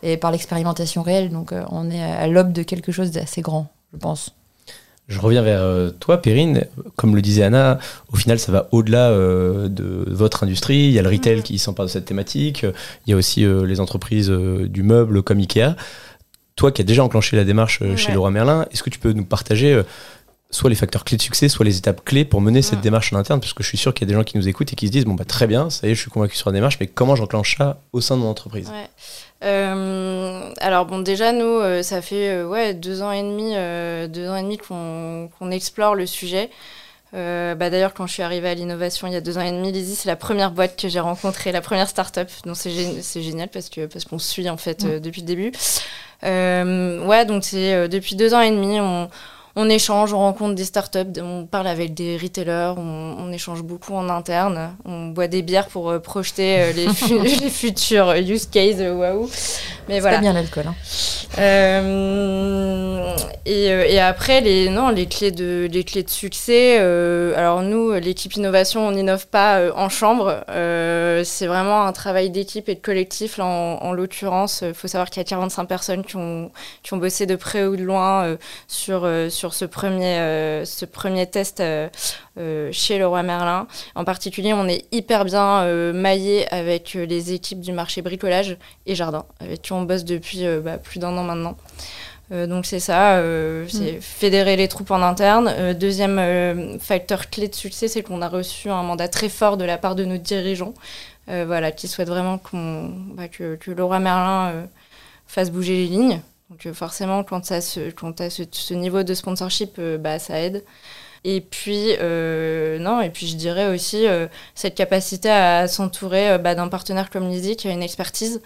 [0.04, 1.30] et par l'expérimentation réelle.
[1.30, 4.35] Donc, euh, on est à l'aube de quelque chose d'assez grand, je pense.
[5.07, 6.65] Je reviens vers euh, toi, Perrine.
[6.95, 7.79] Comme le disait Anna,
[8.12, 10.85] au final, ça va au-delà euh, de votre industrie.
[10.85, 12.63] Il y a le retail qui s'empare de cette thématique.
[13.05, 15.75] Il y a aussi les entreprises du meuble comme Ikea.
[16.55, 19.23] Toi qui as déjà enclenché la démarche chez Laura Merlin, est-ce que tu peux nous
[19.23, 19.81] partager
[20.51, 23.17] soit les facteurs clés de succès, soit les étapes clés pour mener cette démarche en
[23.17, 23.39] interne?
[23.39, 24.88] Parce que je suis sûr qu'il y a des gens qui nous écoutent et qui
[24.88, 26.77] se disent Bon, bah, très bien, ça y est, je suis convaincu sur la démarche,
[26.79, 28.69] mais comment j'enclenche ça au sein de mon entreprise?
[29.43, 33.54] Euh, alors bon, déjà nous, euh, ça fait euh, ouais deux ans et demi,
[34.10, 36.49] deux ans et demi qu'on explore le sujet.
[37.13, 39.71] bah D'ailleurs, quand je suis arrivée à l'innovation il y a deux ans et demi,
[39.71, 42.30] Lizzie, c'est la première boîte que j'ai rencontrée, la première start-up.
[42.45, 45.52] Donc c'est génial parce que parce qu'on suit en fait depuis le début.
[46.23, 49.10] ouais, donc c'est depuis deux ans et demi, on
[49.60, 54.10] on échange, on rencontre des startups, on parle avec des retailers, on, échange beaucoup en
[54.10, 56.88] interne, on boit des bières pour euh, projeter euh, les,
[57.50, 59.30] futurs use cases, euh, waouh.
[59.89, 60.19] Mais voilà.
[60.19, 60.65] bien l'alcool.
[60.67, 60.76] Hein.
[63.45, 66.78] et, après, les, non, les, clés de, les clés de succès,
[67.36, 70.43] alors nous, l'équipe innovation, on n'innove pas en chambre,
[71.24, 73.39] c'est vraiment un travail d'équipe et de collectif.
[73.39, 76.52] en, l'occurrence, il faut savoir qu'il y a 45 personnes qui ont,
[76.84, 81.25] qui ont bossé de près ou de loin sur sur ce premier, euh, ce premier
[81.27, 81.89] test euh,
[82.38, 83.67] euh, chez Leroy Merlin.
[83.95, 89.25] En particulier, on est hyper bien maillé avec les équipes du marché bricolage et jardin,
[89.39, 91.57] avec qui on bosse depuis bah, plus d'un an maintenant.
[92.31, 93.21] donc c'est ça,
[93.67, 94.01] c'est mm.
[94.01, 95.73] fédérer les troupes en interne.
[95.73, 99.77] deuxième facteur clé de succès, c'est qu'on a reçu un mandat très fort de la
[99.77, 100.73] part de nos dirigeants,
[101.27, 104.67] voilà, qui souhaitent vraiment qu'on, bah, que, que Leroy Merlin
[105.27, 106.21] fasse bouger les lignes.
[106.49, 110.19] Donc euh, forcément, quand tu as, ce, quand as ce, niveau de sponsorship, euh, bah,
[110.19, 110.63] ça aide.
[111.23, 114.05] Et puis, euh, non, et puis je dirais aussi
[114.55, 118.41] cette capacité à s'entourer bah, d'un partenaire comme Lizzie qui a une expertise,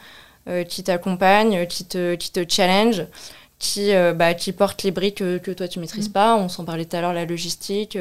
[0.67, 3.05] qui t'accompagne, qui te, qui te challenge,
[3.59, 6.13] qui, bah, qui porte les briques que, toi tu maîtrises mm.
[6.13, 6.35] pas.
[6.35, 7.95] On s'en parlait tout à l'heure, la logistique.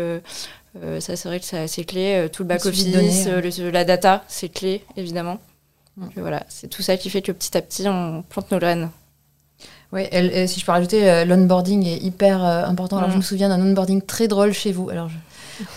[1.00, 2.28] ça, c'est vrai que c'est assez clé.
[2.32, 5.38] Tout le back-office, la data, c'est clé, évidemment.
[5.98, 6.04] Mm.
[6.04, 8.88] Donc, voilà, c'est tout ça qui fait que petit à petit, on plante nos graines.
[9.92, 10.08] Oui,
[10.46, 12.96] si je peux rajouter, euh, l'onboarding est hyper euh, important.
[12.96, 13.24] Alors, je me mm.
[13.24, 14.88] souviens d'un onboarding très drôle chez vous.
[14.88, 15.10] Alors,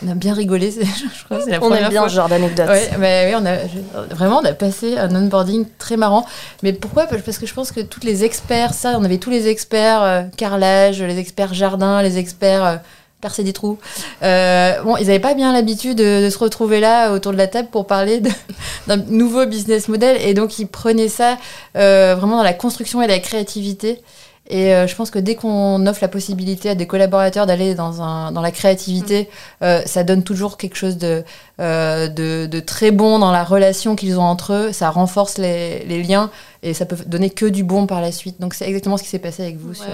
[0.05, 2.69] on a bien rigolé, je, crois c'est la on première aime bien ce genre d'anecdote.
[2.97, 6.25] mais oui, on a, vraiment, on a passé un onboarding très marrant.
[6.63, 7.07] Mais pourquoi?
[7.07, 10.23] Parce que je pense que tous les experts, ça, on avait tous les experts euh,
[10.37, 12.79] carrelage, les experts jardin, les experts
[13.25, 13.79] percer des trous.
[14.21, 17.69] Euh, bon, ils n'avaient pas bien l'habitude de, se retrouver là autour de la table
[17.71, 18.21] pour parler
[18.87, 21.39] d'un nouveau business model et donc ils prenaient ça
[21.75, 23.99] euh, vraiment dans la construction et la créativité.
[24.47, 28.03] Et euh, je pense que dès qu'on offre la possibilité à des collaborateurs d'aller dans,
[28.03, 29.63] un, dans la créativité, mm.
[29.63, 31.23] euh, ça donne toujours quelque chose de,
[31.59, 34.71] euh, de, de, très bon dans la relation qu'ils ont entre eux.
[34.71, 36.29] Ça renforce les, les, liens
[36.61, 38.39] et ça peut donner que du bon par la suite.
[38.39, 39.85] Donc c'est exactement ce qui s'est passé avec vous sur,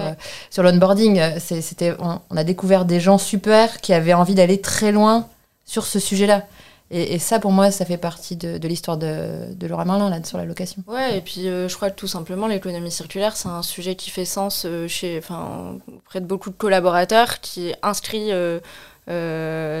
[0.50, 1.20] sur l'onboarding.
[1.38, 5.28] C'était, on, on a découvert des gens super qui avaient envie d'aller très loin
[5.64, 6.42] sur ce sujet-là.
[6.94, 10.36] Et, ça, pour moi, ça fait partie de, l'histoire de, de, Laura Merlin, là, sur
[10.36, 10.84] la location.
[10.86, 14.10] Ouais, et puis euh, je crois que tout simplement, l'économie circulaire, c'est un sujet qui
[14.10, 18.60] fait sens euh, chez, enfin, auprès de beaucoup de collaborateurs, qui est inscrit euh,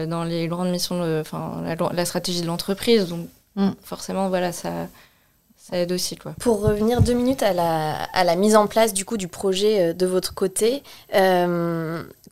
[0.06, 3.08] dans les grandes missions, enfin, la, la, stratégie de l'entreprise.
[3.08, 3.72] Donc, mm.
[3.84, 4.70] forcément, voilà, ça,
[5.58, 6.16] ça aide aussi.
[6.16, 6.32] Quoi.
[6.40, 9.92] Pour revenir deux minutes à la, à la mise en place du coup du projet
[9.92, 10.82] de votre côté,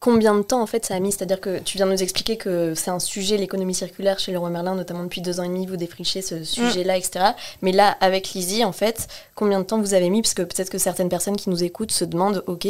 [0.01, 2.37] combien de temps en fait ça a mis C'est-à-dire que tu viens de nous expliquer
[2.37, 5.67] que c'est un sujet, l'économie circulaire chez Leroy Merlin, notamment depuis deux ans et demi,
[5.67, 7.33] vous défrichez ce sujet-là, etc.
[7.63, 10.23] Mais là, avec Lizzie, en fait, combien de temps vous avez mis?
[10.23, 12.67] Parce que peut-être que certaines personnes qui nous écoutent se demandent, ok,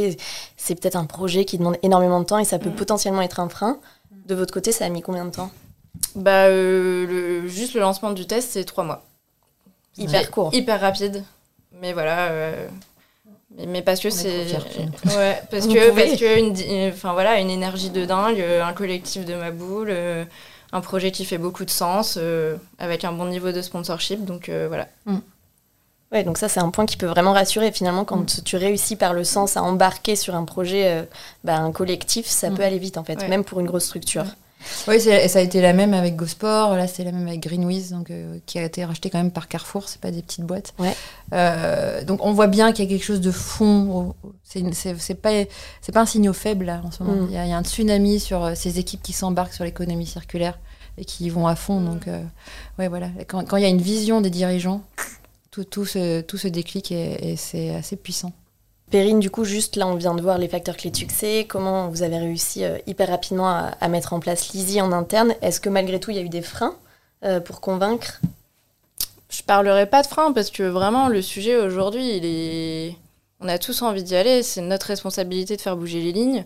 [0.56, 2.76] c'est peut-être un projet qui demande énormément de temps et ça peut mm.
[2.76, 3.78] potentiellement être un frein.
[4.26, 5.50] De votre côté, ça a mis combien de temps?
[6.14, 9.04] Bah, euh, le, juste le lancement du test, c'est trois mois.
[9.96, 10.50] Hyper court.
[10.52, 11.24] Hyper rapide.
[11.80, 12.68] Mais voilà, euh,
[13.56, 14.46] mais, parce que c'est
[15.06, 19.34] ouais, parce que parce que une enfin voilà une énergie de dingue un collectif de
[19.34, 20.24] ma boule euh,
[20.72, 24.48] un projet qui fait beaucoup de sens euh, avec un bon niveau de sponsorship donc
[24.48, 24.86] euh, voilà.
[25.06, 25.18] Mm.
[26.12, 27.72] ouais donc ça c'est un point qui peut vraiment rassurer.
[27.72, 28.42] Finalement quand mm.
[28.44, 31.08] tu réussis par le sens à embarquer sur un projet
[31.42, 32.54] bah, un collectif ça mm.
[32.54, 34.26] peut aller vite en fait même pour une grosse structure
[34.88, 38.10] oui, ça a été la même avec GoSport, là c'est la même avec Greenwiz, donc,
[38.10, 40.74] euh, qui a été racheté quand même par Carrefour, c'est pas des petites boîtes.
[41.32, 45.30] Euh, donc on voit bien qu'il y a quelque chose de fond, c'est pas,
[45.92, 47.22] pas un signal faible là en ce moment.
[47.22, 47.28] Mm.
[47.30, 50.58] Il, y a, un tsunami sur euh, ces équipes qui s'embarquent sur l'économie circulaire
[50.98, 51.80] et qui y vont à fond.
[51.80, 52.08] Donc
[52.78, 53.08] ouais, voilà.
[53.26, 54.82] quand, il y a une vision des dirigeants,
[55.50, 58.32] tout, tout, se, tout se déclic et c'est assez puissant.
[58.90, 61.88] Perrine, du coup, juste là, on vient de voir les facteurs clés de succès, comment
[61.88, 65.34] vous avez réussi euh, hyper rapidement à, mettre en place Lizzie en interne?
[65.42, 66.74] Est-ce que malgré tout, il y a eu des freins
[67.24, 68.20] euh, pour convaincre?
[69.28, 72.96] Je parlerai pas de freins parce que vraiment, le sujet aujourd'hui,
[73.38, 74.42] on a tous envie d'y aller.
[74.42, 76.44] C'est notre responsabilité de faire bouger les lignes.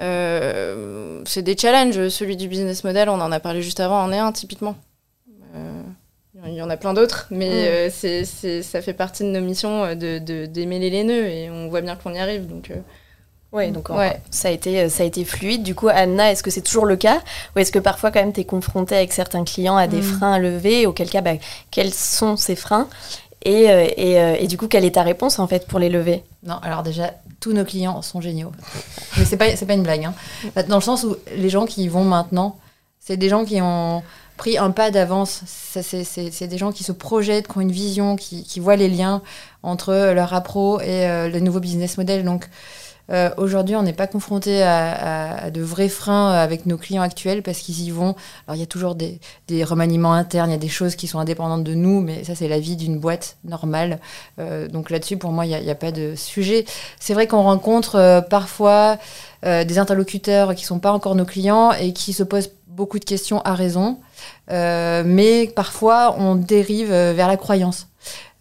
[0.00, 2.08] Euh, c'est des challenges.
[2.08, 4.74] Celui du business model, on en a parlé juste avant, en est un typiquement.
[6.44, 7.52] Il y en a plein d'autres, mais mm.
[7.52, 11.50] euh, c'est, ça fait partie de nos missions euh, de, de, démêler les nœuds et
[11.50, 12.46] on voit bien qu'on y arrive.
[12.46, 12.76] Donc, euh,
[13.52, 14.20] ouais, donc ouais.
[14.30, 15.62] ça, a été, ça a été fluide.
[15.62, 17.22] Du coup, Anna, est-ce que c'est toujours le cas?
[17.54, 20.02] Ou est-ce que parfois, quand même, tu es confrontée avec certains clients à des mm.
[20.02, 20.86] freins à lever?
[20.86, 21.34] Auquel cas, bah,
[21.70, 22.88] quels sont ces freins?
[23.44, 23.64] Et,
[23.96, 26.24] et, et, du coup, quelle est ta réponse en fait pour les lever?
[26.42, 28.50] Non, alors déjà, tous nos clients sont géniaux.
[29.16, 30.04] Mais c'est pas, c'est pas une blague.
[30.04, 30.14] Hein.
[30.68, 32.58] Dans le sens où les gens qui y vont maintenant,
[32.98, 34.02] c'est des gens qui ont
[34.36, 35.42] pris un pas d'avance.
[35.46, 39.22] C'est des gens qui se projettent, qui ont une vision, qui, qui voient les liens
[39.62, 42.24] entre leur appro et euh, le nouveau business model.
[42.24, 42.48] Donc
[43.08, 47.42] euh, aujourd'hui, on n'est pas confronté à, à, de vrais freins avec nos clients actuels
[47.42, 48.14] parce qu'ils y vont.
[48.46, 51.06] Alors il y a toujours des, des, remaniements internes, il y a des choses qui
[51.06, 54.00] sont indépendantes de nous, mais ça c'est la vie d'une boîte normale.
[54.38, 56.64] Euh, donc là-dessus, pour moi, il n'y a, a, pas de sujet.
[56.98, 58.98] C'est vrai qu'on rencontre parfois
[59.44, 63.04] des interlocuteurs qui ne sont pas encore nos clients et qui se posent beaucoup de
[63.04, 63.98] questions à raison.
[64.50, 67.88] Euh, mais parfois on dérive euh, vers la croyance.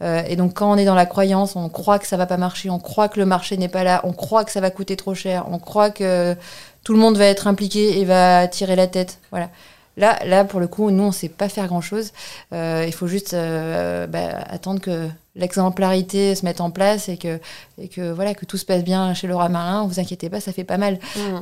[0.04, 2.38] Euh, et donc quand on est dans la croyance, on croit que ça va pas
[2.38, 4.96] marcher, on croit que le marché n'est pas là, on croit que ça va coûter
[4.96, 6.36] trop cher, on croit que
[6.84, 9.20] tout le monde va être impliqué et va tirer la tête.
[9.32, 9.50] Voilà.
[9.98, 12.12] Là, là, pour le coup, nous, on ne sait pas faire grand-chose.
[12.52, 17.40] Euh, il faut juste bah, attendre que l'exemplarité se mette en place et que,
[17.82, 19.88] et que, voilà, que tout se passe bien chez Laura Marin.
[19.88, 21.00] Vous inquiétez pas, ça fait pas mal.
[21.16, 21.40] Mmh.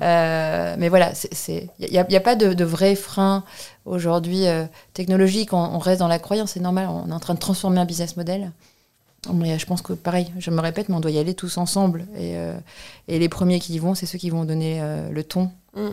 [0.78, 1.14] Mais voilà,
[1.48, 3.44] il n'y a, a, pas de, de vrai frein
[3.86, 4.46] aujourd'hui
[4.94, 5.54] technologique.
[5.54, 6.88] On, reste dans la croyance, c'est normal.
[6.90, 8.52] On est en train de transformer un business model.
[9.34, 12.06] Mais je pense que pareil, je me répète, mais on doit y aller tous ensemble.
[12.18, 12.36] Et,
[13.08, 15.50] et les premiers qui y vont, c'est ceux qui vont donner le ton.
[15.76, 15.90] Mmh.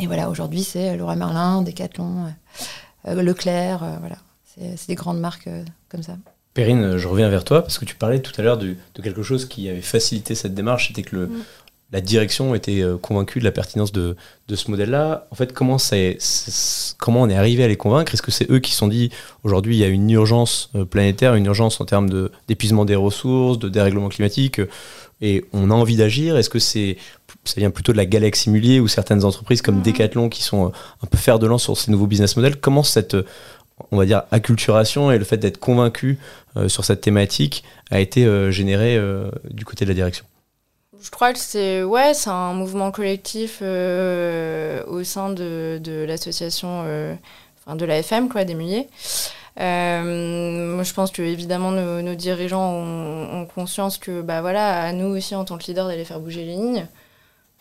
[0.00, 4.16] Et voilà, aujourd'hui, c'est Laura Merlin, Decathlon, euh, euh, Leclerc, euh, voilà.
[4.56, 5.48] C'est des grandes marques
[5.88, 6.16] comme ça.
[6.54, 9.46] Perrine, je reviens vers toi parce que tu parlais tout à l'heure de, quelque chose
[9.46, 11.44] qui avait facilité cette démarche, c'était que le, mm.
[11.94, 14.16] La direction était convaincue de la pertinence de,
[14.48, 15.26] de ce modèle-là.
[15.30, 15.78] En fait, comment,
[16.98, 18.12] comment on est arrivé à les convaincre?
[18.12, 19.10] Est-ce que c'est eux qui se sont dit
[19.44, 22.10] aujourd'hui il y a une urgence planétaire, une urgence en termes
[22.48, 24.60] d'épuisement des ressources, de dérèglement climatique
[25.20, 26.36] et on a envie d'agir?
[26.36, 26.96] Est-ce que c'est
[27.44, 29.82] ça vient plutôt de la galaxie Mulier ou certaines entreprises comme.
[29.82, 30.70] Decathlon qui sont euh,
[31.02, 32.56] un peu fer de lance sur ces nouveaux business models?
[32.56, 33.26] Comment cette euh,
[33.90, 36.18] on va dire acculturation et le fait d'être convaincu
[36.56, 38.98] euh, sur cette thématique a été généré
[39.50, 40.24] du côté de la direction?
[41.04, 46.80] Je crois que c'est ouais, c'est un mouvement collectif au sein de, de l'association,
[47.60, 48.88] enfin de la FM quoi, des Muliers.
[49.58, 55.44] je pense que évidemment nos, dirigeants ont, conscience que bah voilà, à nous aussi en
[55.44, 56.86] tant que leader d'aller faire bouger les lignes.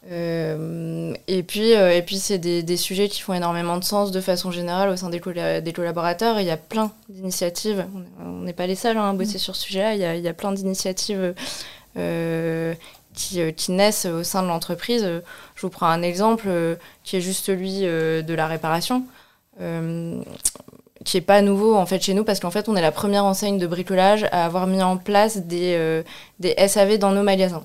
[0.09, 4.87] et puis, et puis c'est des, sujets qui font énormément de sens de façon générale
[4.87, 5.19] au sein des,
[5.61, 6.39] des collaborateurs.
[6.39, 7.85] il y a plein d'initiatives.
[8.25, 9.95] On n'est pas les seuls hein, à bosser sur ce sujet-là.
[9.95, 11.33] Il y a, il y a plein d'initiatives
[11.97, 12.73] euh,
[13.13, 15.03] qui, naissent au sein de l'entreprise.
[15.55, 19.05] Je vous prends un exemple euh, qui est juste celui euh, de la réparation
[21.05, 23.23] qui est pas nouveau en fait chez nous parce qu'en fait on est la première
[23.23, 26.01] enseigne de bricolage à avoir mis en place des,
[26.39, 27.63] des SAV dans nos magasins.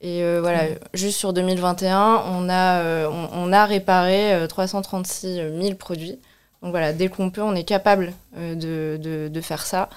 [0.00, 0.62] Et voilà,
[0.94, 6.18] juste sur 2021, on a, on, a réparé 336 000 produits.
[6.62, 9.90] Donc voilà, dès qu'on peut, on est capable de, de, de, faire ça.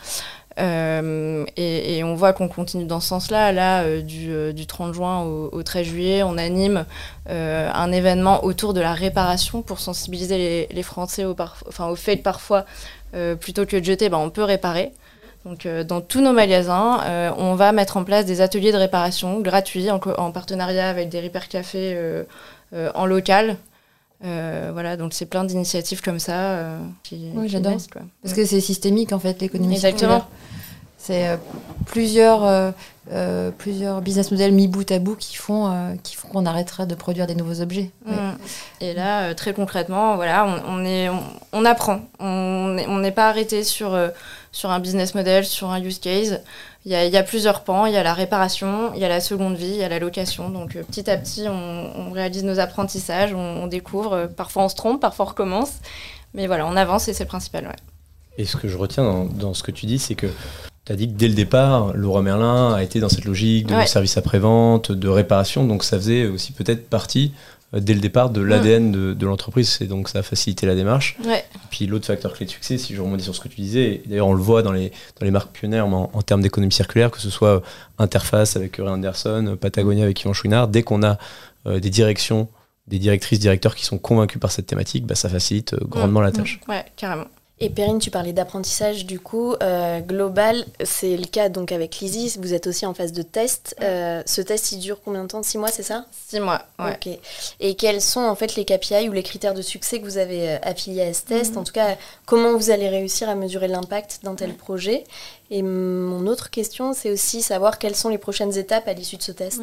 [0.59, 3.51] Euh, et, on voit qu'on continue dans ce sens-là.
[3.51, 6.85] Là, euh, du, 30 euh, juin au, 13 juillet, on anime
[7.27, 11.35] un événement autour de la réparation pour sensibiliser les, Français au,
[11.67, 12.65] enfin, au, fait que parfois,
[13.39, 14.91] plutôt que de jeter, ben, on peut réparer.
[15.45, 19.89] Donc, dans tous nos magasins, on va mettre en place des ateliers de réparation gratuits
[19.91, 21.97] en, partenariat avec des Repair Café
[22.73, 23.57] en local.
[24.21, 27.77] voilà, donc c'est plein d'initiatives comme ça qui, oui, j'adore.
[28.23, 29.75] Parce que c'est systémique en fait l'économie.
[29.75, 30.25] Exactement.
[31.09, 31.37] C'est euh,
[31.87, 32.69] plusieurs, euh,
[33.11, 36.93] euh, plusieurs business models mis bout à bout qui font qui font qu'on arrêtera de
[36.93, 37.89] produire des nouveaux objets.
[38.05, 38.33] Mm.
[38.81, 41.09] Et là, très concrètement, voilà, on, est,
[41.51, 42.01] on, apprend.
[42.19, 43.99] On n'est pas arrêté sur,
[44.51, 46.43] sur un business model, sur un use case.
[46.85, 47.87] Il y, a, il y, a, plusieurs pans.
[47.87, 49.97] Il y a la réparation, il y a la seconde vie, il y a la
[49.97, 50.51] location.
[50.51, 54.29] Donc petit à petit, on, réalise nos apprentissages, on, découvre.
[54.37, 55.71] Parfois on se trompe, parfois on recommence.
[56.35, 57.65] Mais voilà, on avance et c'est le principal.
[57.65, 57.75] Ouais.
[58.37, 60.27] Et ce que je retiens dans, dans ce que tu dis, c'est que
[60.89, 63.85] tu as dit que dès le départ, Laura Merlin a été dans cette logique de
[63.85, 67.31] service après-vente, de réparation, donc ça faisait aussi peut-être partie
[67.75, 71.15] euh, dès le départ de l'ADN de, l'entreprise, et donc ça a facilité la démarche.
[71.69, 74.25] Puis l'autre facteur clé de succès, si je remonte sur ce que tu disais, d'ailleurs
[74.25, 77.21] on le voit dans les, dans les marques pionnières en, en termes d'économie circulaire, que
[77.21, 77.59] ce soit euh,
[77.99, 81.19] Interface avec Ray Anderson, Patagonia avec Yvan Chouinard, dès qu'on a
[81.67, 82.47] euh, des directions,
[82.87, 86.59] des directrices, directeurs qui sont convaincus par cette thématique, bah, ça facilite grandement la tâche.
[86.67, 87.27] Ouais, carrément.
[87.61, 92.37] Et Perrine, tu parlais d'apprentissage du coup euh, global, c'est le cas donc avec Lizzie,
[92.39, 93.75] vous êtes aussi en phase de test.
[93.81, 95.43] Euh, ce test, il dure combien de temps?
[95.43, 96.05] Six mois, c'est ça?
[96.29, 96.93] Six mois, ouais.
[96.93, 97.19] Ok.
[97.59, 100.51] Et quels sont en fait les KPI ou les critères de succès que vous avez
[100.51, 101.51] euh, affiliés à ce test?
[101.53, 101.57] Mhm.
[101.57, 105.03] En tout cas, comment vous allez réussir à mesurer l'impact d'un tel projet?
[105.51, 109.23] Et mon autre question, c'est aussi savoir quelles sont les prochaines étapes à l'issue de
[109.23, 109.59] ce test.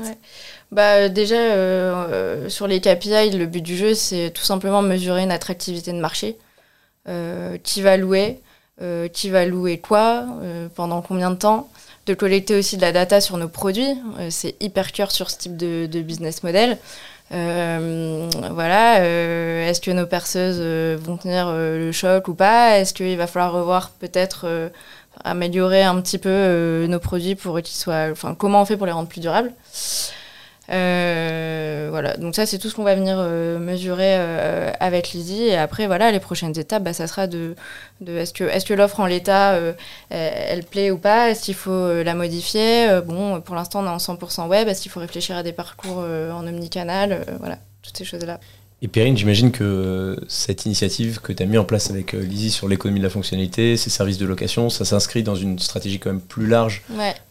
[0.72, 5.92] Bah déjà, sur les KPI, le but du jeu, c'est tout simplement mesurer une attractivité
[5.92, 6.36] de marché.
[7.08, 8.40] Euh, qui va louer,
[8.82, 11.68] euh, qui va louer quoi, euh, pendant combien de temps,
[12.06, 13.96] de collecter aussi de la data sur nos produits.
[14.30, 16.78] c'est hyper cœur sur ce type de, business model.
[17.30, 18.98] voilà,
[19.68, 20.60] est-ce que nos perceuses
[21.00, 22.78] vont tenir le choc ou pas?
[22.78, 24.70] Est-ce qu'il va falloir revoir peut-être
[25.22, 28.92] améliorer un petit peu nos produits pour qu'ils soient, enfin, comment on fait pour les
[28.92, 29.52] rendre plus durables?
[30.70, 35.44] Euh, voilà, donc ça c'est tout ce qu'on va venir euh, mesurer euh, avec Lizzie.
[35.44, 37.54] Et après, voilà, les prochaines étapes, bah, ça sera de,
[38.00, 39.58] de est-ce que, est que l'offre en l'état,
[40.10, 41.30] elle, plaît ou pas?
[41.30, 43.00] Est-ce qu'il faut la modifier?
[43.06, 44.68] Bon, pour l'instant on est en 100% web.
[44.68, 47.24] Est-ce qu'il faut réfléchir à des parcours en omnicanal?
[47.38, 48.40] Voilà, toutes ces choses-là.
[48.82, 52.50] Et Perrine, j'imagine que cette initiative que tu as mis en place avec euh, Lizzie
[52.50, 56.10] sur l'économie de la fonctionnalité, ces services de location, ça s'inscrit dans une stratégie quand
[56.10, 56.82] même plus large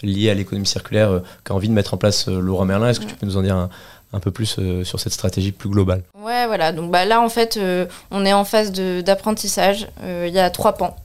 [0.01, 2.89] liée à l'économie circulaire euh, qu'a envie de mettre en place euh, Laura Merlin.
[2.89, 6.01] Est-ce que tu peux nous en dire un, peu plus sur cette stratégie plus globale?
[6.17, 6.71] Ouais, voilà.
[6.71, 7.59] Donc bah, là, en fait,
[8.11, 9.89] on est en phase d'apprentissage.
[10.03, 10.95] Il y a trois pans.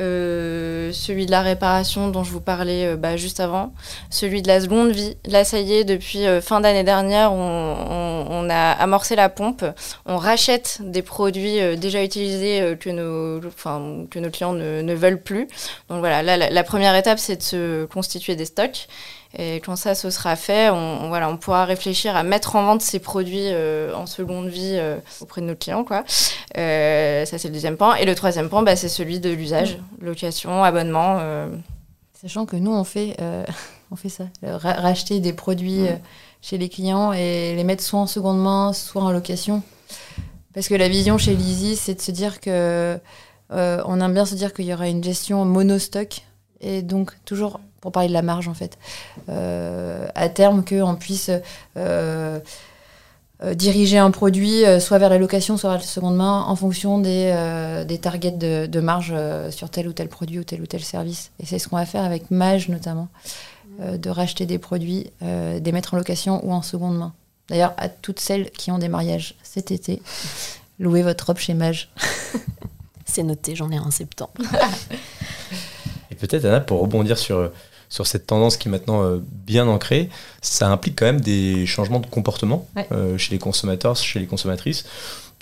[0.00, 3.74] Euh, celui de la réparation dont je vous parlais euh, bah, juste avant,
[4.08, 5.16] celui de la seconde vie.
[5.26, 9.64] Là, ça y est, depuis euh, fin d'année dernière, on, a amorcé la pompe.
[10.06, 13.40] On rachète des produits déjà utilisés que, nos,
[14.08, 15.46] que nos clients ne, veulent plus.
[15.88, 18.88] Donc voilà, la première étape, c'est de se constituer des stocks.
[19.38, 22.82] Et quand ça, ce sera fait, on, voilà, on pourra réfléchir à mettre en vente
[22.82, 25.84] ces produits euh, en seconde vie euh, auprès de nos clients.
[25.84, 26.04] Quoi.
[26.56, 27.94] Euh, ça, c'est le deuxième point.
[27.96, 31.20] Et le troisième point, bah, c'est celui de l'usage, location, abonnement.
[32.20, 33.16] Sachant que nous, on fait,
[33.92, 35.86] on fait ça, racheter des produits
[36.42, 39.62] chez les clients et les mettre soit en seconde main, soit en location.
[40.54, 42.98] Parce que la vision chez Lizzie, c'est de se dire que
[43.50, 46.22] on aime bien se dire qu'il y aura une gestion monostock
[46.60, 48.78] et donc toujours pour parler de la marge en fait.
[49.28, 51.30] Euh, à terme, qu'on puisse
[51.76, 52.40] euh,
[53.42, 56.98] euh, diriger un produit soit vers la location, soit vers la seconde main en fonction
[56.98, 59.14] des, des targets de, marge
[59.50, 61.30] sur tel ou tel produit ou tel ou tel service.
[61.40, 63.08] Et c'est ce qu'on va faire avec Mage notamment,
[63.80, 67.14] de racheter des produits, des mettre en location ou en seconde main.
[67.48, 70.02] D'ailleurs, à toutes celles qui ont des mariages cet été,
[70.78, 71.90] louez votre robe chez Mage.
[73.06, 74.32] C'est noté, j'en ai un en septembre.
[76.20, 77.50] Peut-être, Anna, pour rebondir sur,
[77.88, 80.08] sur cette tendance qui est maintenant euh, bien ancrée,
[80.42, 84.84] ça implique quand même des changements de comportement euh, chez les consommateurs, chez les consommatrices.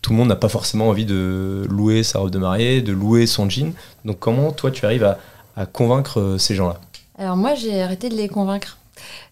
[0.02, 3.26] Tout le monde n'a pas forcément envie de louer sa robe de mariée, de louer
[3.26, 3.72] son jean.
[4.04, 5.18] Donc comment toi tu arrives à,
[5.56, 6.80] à convaincre euh, ces gens-là?
[7.18, 8.78] Alors moi j'ai arrêté de les convaincre.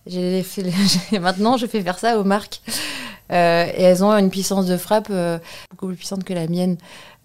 [0.08, 0.64] Fait,
[1.20, 2.60] maintenant je fais faire ça aux marques.
[3.32, 5.38] Euh, et elles ont une puissance de frappe euh,
[5.70, 6.76] beaucoup plus puissante que la mienne.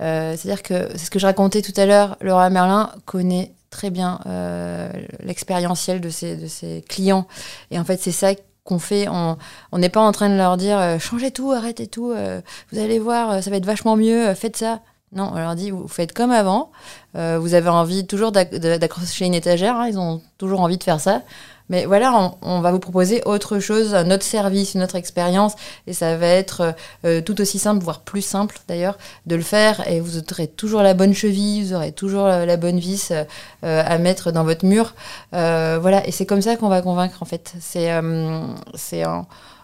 [0.01, 3.89] Euh, c'est-à-dire que c'est ce que je racontais tout à l'heure, Laura Merlin connaît très
[3.89, 4.19] bien
[5.23, 7.27] l'expérientiel de ses, de clients.
[7.71, 9.07] Et en fait, c'est ça qu'on fait.
[9.09, 9.37] On
[9.77, 12.13] n'est pas en train de leur dire changez tout, arrêtez tout,
[12.71, 14.81] vous allez voir, ça va être vachement mieux, faites ça.
[15.13, 16.71] Non, on leur dit vous faites comme avant.
[17.15, 19.75] vous avez envie toujours d'accrocher une étagère.
[19.77, 21.23] Hein, ils ont toujours envie de faire ça.
[21.71, 25.53] Mais voilà, on, va vous proposer autre chose, notre service, notre expérience,
[25.87, 29.87] et ça va être euh, tout aussi simple, voire plus simple d'ailleurs, de le faire.
[29.87, 33.23] Et vous aurez toujours la bonne cheville, vous aurez toujours la, bonne vis euh,
[33.61, 34.93] à mettre dans votre mur.
[35.33, 37.53] Euh, voilà, et c'est comme ça qu'on va convaincre en fait.
[37.61, 37.89] C'est
[38.75, 39.03] c'est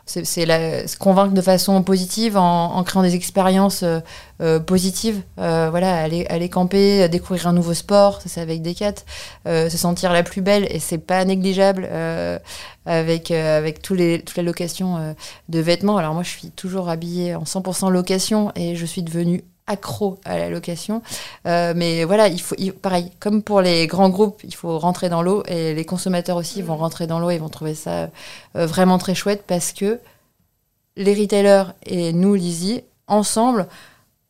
[0.08, 3.99] c'est se convaincre de façon positive en, créant des expériences euh,
[4.41, 5.22] euh, positives.
[5.39, 8.93] Euh, voilà, aller, aller camper, découvrir un nouveau sport, ça c'est avec Decat,
[9.45, 11.89] se sentir la plus belle et c'est pas négligeable
[12.86, 15.16] avec, avec tous les, toutes les locations
[15.49, 15.97] de vêtements.
[15.97, 20.38] Alors moi je suis toujours habillée en 100% location et je suis devenue accro à
[20.38, 21.01] la location.
[21.45, 25.22] Euh, mais voilà, il faut, pareil, comme pour les grands groupes, il faut rentrer dans
[25.22, 28.09] l'eau et les consommateurs aussi vont rentrer dans l'eau et vont trouver ça
[28.55, 29.99] euh, vraiment très chouette parce que
[30.95, 33.68] les retailers et nous, Lizzie, ensemble,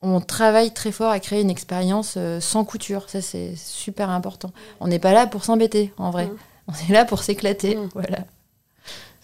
[0.02, 3.10] on travaille très fort à créer une expérience euh, sans couture.
[3.10, 4.52] Ça, c'est super important.
[4.80, 6.26] On n'est pas là pour s'embêter, en vrai.
[6.26, 6.38] Mmh.
[6.68, 7.76] On est là pour s'éclater.
[7.76, 7.90] Mmh.
[7.94, 8.20] Voilà.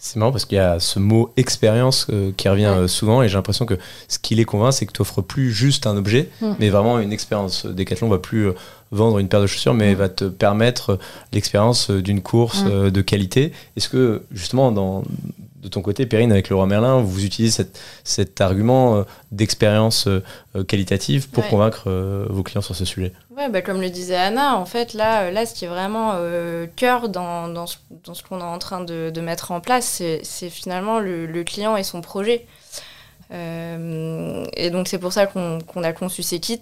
[0.06, 3.30] C'est marrant parce qu'il y a ce mot expérience euh, qui revient euh, souvent et
[3.30, 3.76] j'ai l'impression que
[4.10, 6.52] ce qui les convainc, c'est que tu offres plus juste un objet, mm.
[6.60, 7.66] mais vraiment une expérience.
[7.66, 8.54] Decathlon va plus euh,
[8.94, 11.00] vendre une paire de chaussures, mais va te permettre
[11.32, 12.92] l'expérience d'une course mm.
[12.92, 13.52] de qualité.
[13.76, 15.04] Est-ce que justement, dans,
[15.62, 17.66] de ton côté, Perrine, avec le roi Merlin, vous utilisez
[18.04, 20.08] cet argument d'expérience
[20.68, 21.90] qualitative pour convaincre
[22.30, 23.14] vos clients sur ce sujet?
[23.36, 26.68] Ouais, bah, comme le disait Anna, en fait, là, là ce qui est vraiment euh,
[26.76, 30.04] cœur dans, dans, ce, dans ce qu'on est en train de, de mettre en place,
[30.22, 32.46] c'est finalement le, le, client et son projet.
[33.34, 36.60] Euh, et donc, c'est pour ça qu'on a conçu ces kits.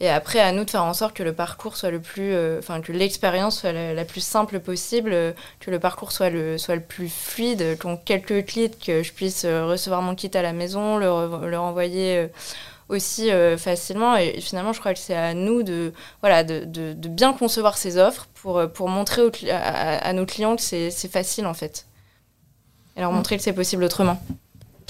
[0.00, 2.34] Et après, à nous de faire en sorte que le parcours soit le plus.
[2.34, 6.74] Euh, enfin, que l'expérience soit la, plus simple possible, que le parcours soit le, soit
[6.74, 10.98] le plus fluide, qu'en quelques clics, que je puisse recevoir mon kit à la maison,
[10.98, 12.28] le, le renvoyer
[12.92, 14.16] aussi euh, facilement.
[14.16, 17.98] Et, finalement, je crois que c'est à nous de, voilà, de, de, bien concevoir ces
[17.98, 21.86] offres pour, euh, pour montrer à, nos clients que c'est facile en fait.
[22.96, 24.22] Et leur montrer que c'est possible autrement.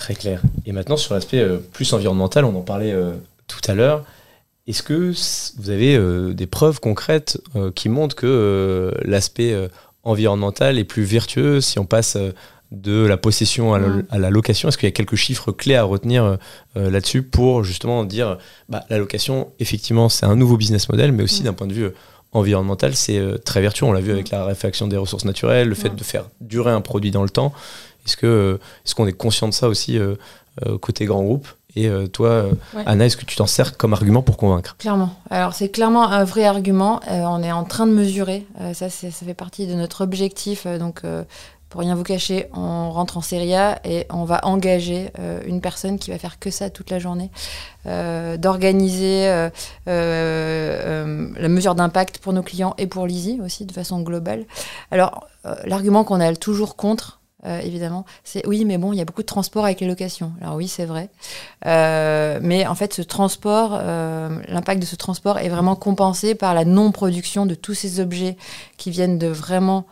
[0.02, 0.42] Très clair.
[0.66, 2.94] Et maintenant, sur l'aspect euh, plus environnemental, on en parlait
[3.46, 4.04] tout à l'heure.
[4.66, 5.12] Est-ce que
[5.58, 5.98] vous avez
[6.34, 7.40] des preuves concrètes
[7.74, 9.56] qui montrent que l'aspect
[10.04, 12.16] environnemental est plus vertueux si on passe
[12.72, 14.06] de la possession mm.
[14.10, 14.68] à, la, location?
[14.68, 16.36] Est-ce qu'il y a quelques chiffres clés à retenir euh,
[16.76, 18.38] euh, là-dessus pour justement dire
[18.68, 21.44] bah, la location, effectivement, c'est un nouveau business model, mais aussi mm.
[21.44, 21.94] d'un point de vue euh,
[22.32, 23.84] environnemental, c'est très vertueux.
[23.84, 26.80] On l'a vu avec la réfaction des ressources naturelles, le fait de faire durer un
[26.80, 27.52] produit dans le temps.
[28.06, 29.98] Est-ce que est-ce qu'on est conscient de ça aussi
[30.80, 31.48] côté grand groupe?
[31.74, 32.46] Et toi,
[32.84, 34.76] Anna, est-ce que tu t'en sers comme argument pour convaincre?
[34.78, 35.14] Clairement.
[35.30, 37.00] Alors c'est clairement un vrai argument.
[37.08, 38.46] on est en train de mesurer.
[38.74, 40.66] ça, ça fait partie de notre objectif.
[40.66, 41.02] donc
[41.72, 45.62] pour rien vous cacher, on rentre en Serie A et on va engager euh, une
[45.62, 47.30] personne qui va faire que ça toute la journée,
[47.86, 49.48] euh, d'organiser euh,
[49.86, 54.44] la mesure d'impact pour nos clients et pour Lizzie aussi de façon globale.
[54.90, 55.26] Alors,
[55.64, 59.26] l'argument qu'on a toujours contre, évidemment, c'est oui, mais bon, il y a beaucoup de
[59.26, 60.32] transport avec les locations.
[60.40, 61.10] Alors oui, c'est vrai.
[61.64, 67.46] mais en fait, ce transport, l'impact de ce transport est vraiment compensé par la non-production
[67.46, 68.36] de tous ces objets
[68.76, 69.86] qui viennent de vraiment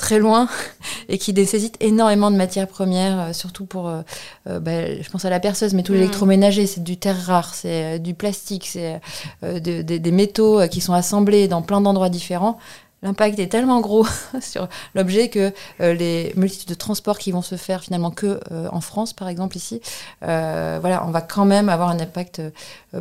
[0.00, 0.48] très loin
[1.08, 4.00] et qui nécessite énormément de matières premières, euh, surtout pour, euh,
[4.48, 5.96] euh, bah, je pense à la perceuse, mais tout mm.
[5.96, 9.00] l'électroménager, c'est du terre rare, c'est du plastique, c'est
[9.42, 12.58] des métaux qui sont assemblés dans plein d'endroits différents.
[13.02, 14.06] L'impact est tellement gros
[14.40, 18.40] sur l'objet que les multitudes de transports qui vont se faire finalement que
[18.70, 19.80] en France, par exemple ici,
[20.20, 22.42] voilà, on va quand même avoir un impact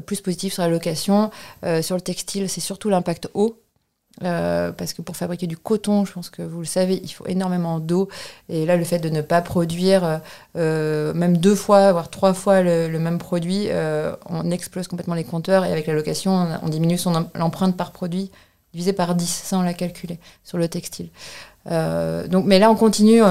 [0.05, 1.31] plus positif sur la location,
[1.81, 3.59] sur le textile, c'est surtout l'impact eau
[4.23, 7.25] euh, parce que pour fabriquer du coton, je pense que vous le savez, il faut
[7.27, 8.09] énormément d'eau.
[8.49, 10.21] Et là, le fait de ne pas produire
[10.57, 15.23] euh, même deux fois, voire trois fois le, même produit, euh, on explose complètement les
[15.23, 15.65] compteurs.
[15.65, 18.31] Et avec la location, on, diminue son l'empreinte par produit
[18.73, 21.09] divisé par 10, sans la calculer, sur le textile.
[21.65, 23.21] donc, mais là, on continue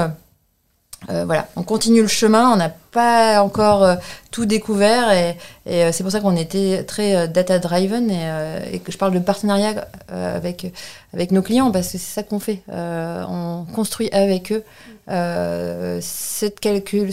[1.11, 3.95] euh, voilà, on continue le chemin, on n'a pas encore euh,
[4.33, 5.37] tout découvert et,
[5.69, 10.73] euh, c'est pour ça qu'on était très data-driven et, que je parle de partenariat avec,
[11.15, 12.63] avec nos clients parce que c'est ça qu'on fait.
[12.69, 14.65] on construit avec eux
[15.09, 16.49] ce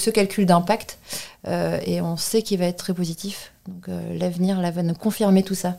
[0.09, 0.97] calcul d'impact
[1.47, 3.51] et on sait qu'il va être très positif.
[3.67, 5.77] Donc l'avenir va nous confirmer tout ça.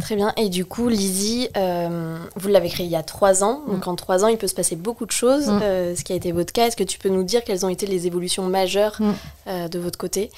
[0.00, 0.32] Très bien.
[0.36, 3.62] Et du coup, Lizzie, euh, vous l'avez créé il y a trois ans.
[3.68, 3.90] Donc mm.
[3.90, 5.48] en trois ans, il peut se passer beaucoup de choses.
[5.48, 5.60] Mm.
[5.62, 7.70] Euh, ce qui a été votre cas, est-ce que tu peux nous dire quelles ont
[7.70, 9.12] été les évolutions majeures mm.
[9.48, 10.30] euh, de votre côté?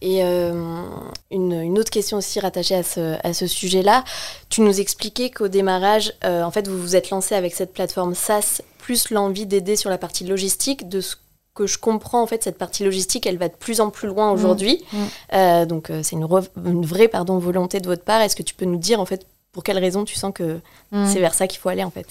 [0.00, 4.04] Et une, autre question aussi rattachée à ce, à ce sujet-là,
[4.48, 8.62] tu nous expliquais qu'au démarrage, en fait, vous vous êtes lancé avec cette plateforme SaaS,
[8.78, 11.16] plus l'envie d'aider sur la partie logistique, de ce
[11.58, 14.30] que je comprends, en fait, cette partie logistique, elle va de plus en plus loin
[14.30, 14.84] aujourd'hui.
[14.92, 14.96] Mm.
[14.96, 15.06] Mm.
[15.34, 16.26] Euh, donc, euh, c'est une,
[16.64, 18.20] une, vraie pardon, volonté de votre part.
[18.20, 20.60] Est-ce que tu peux nous dire, en fait, pour quelles raisons tu sens que
[20.92, 21.06] mm.
[21.06, 22.06] c'est vers ça qu'il faut aller, en fait?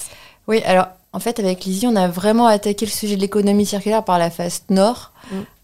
[0.47, 4.03] Oui, alors, en fait, avec Lizzie, on a vraiment attaqué le sujet de l'économie circulaire
[4.03, 5.13] par la face nord.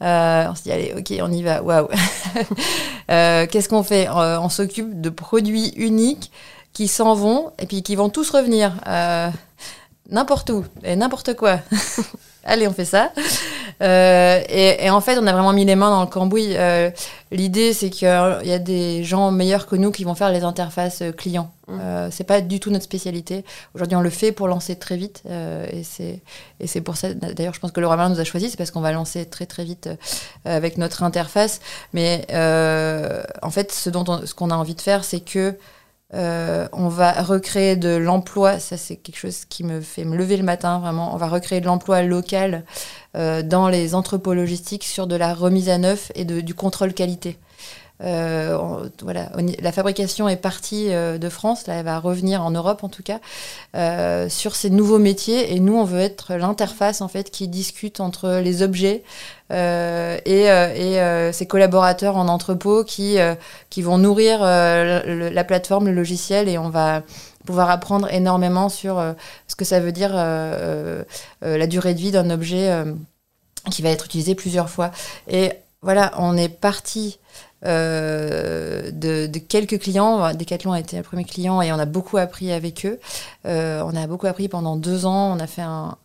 [0.01, 1.89] Euh, on s'est dit, allez, ok, on y va, waouh.
[3.07, 4.07] Qu'est-ce qu'on fait?
[4.09, 6.31] On s'occupe de produits uniques
[6.71, 8.73] qui s'en vont et puis qui vont tous revenir
[10.09, 11.59] n'importe où et n'importe quoi.
[12.43, 13.11] allez, on fait ça.
[13.81, 16.55] Euh, et, en fait, on a vraiment mis les mains dans le cambouis.
[16.55, 16.89] Euh,
[17.31, 21.01] l'idée, c'est qu'il y a des gens meilleurs que nous qui vont faire les interfaces
[21.01, 21.51] euh, clients.
[21.67, 21.79] Mmh.
[22.11, 23.45] c'est pas du tout notre spécialité.
[23.73, 25.23] Aujourd'hui, on le fait pour lancer très vite.
[25.25, 28.69] et c'est pour ça, d'ailleurs, je pense que le Merlin nous a choisi, c'est parce
[28.69, 29.89] qu'on va lancer très très vite
[30.43, 31.61] avec notre interface.
[31.93, 35.55] Mais en fait, ce dont ce qu'on a envie de faire, c'est que
[36.13, 40.37] euh, on va recréer de l'emploi, ça c'est quelque chose qui me fait me lever
[40.37, 41.13] le matin vraiment.
[41.13, 42.65] On va recréer de l'emploi local
[43.15, 47.39] euh, dans les entrepôts logistiques sur de la remise à neuf et du contrôle qualité.
[48.01, 49.29] Euh, voilà,
[49.61, 53.03] la fabrication est partie euh, de France, là, elle va revenir en Europe en tout
[53.03, 53.19] cas,
[53.75, 55.53] euh, sur ces nouveaux métiers.
[55.53, 59.03] Et nous, on veut être l'interface en fait qui discute entre les objets
[59.51, 63.17] et, et ses collaborateurs en entrepôt qui,
[63.69, 67.03] qui vont nourrir la plateforme, le logiciel, et on va
[67.45, 68.99] pouvoir apprendre énormément sur
[69.47, 72.83] ce que ça veut dire la durée de vie d'un objet
[73.69, 74.89] qui va être utilisé plusieurs fois.
[75.27, 75.51] Et
[75.83, 77.19] voilà, on est parti
[77.65, 80.33] euh, de, quelques clients.
[80.33, 82.99] Decathlon a été le premier client et on a beaucoup appris avec eux.
[83.45, 85.35] Euh, on a beaucoup appris pendant deux ans.
[85.35, 85.97] On a fait un,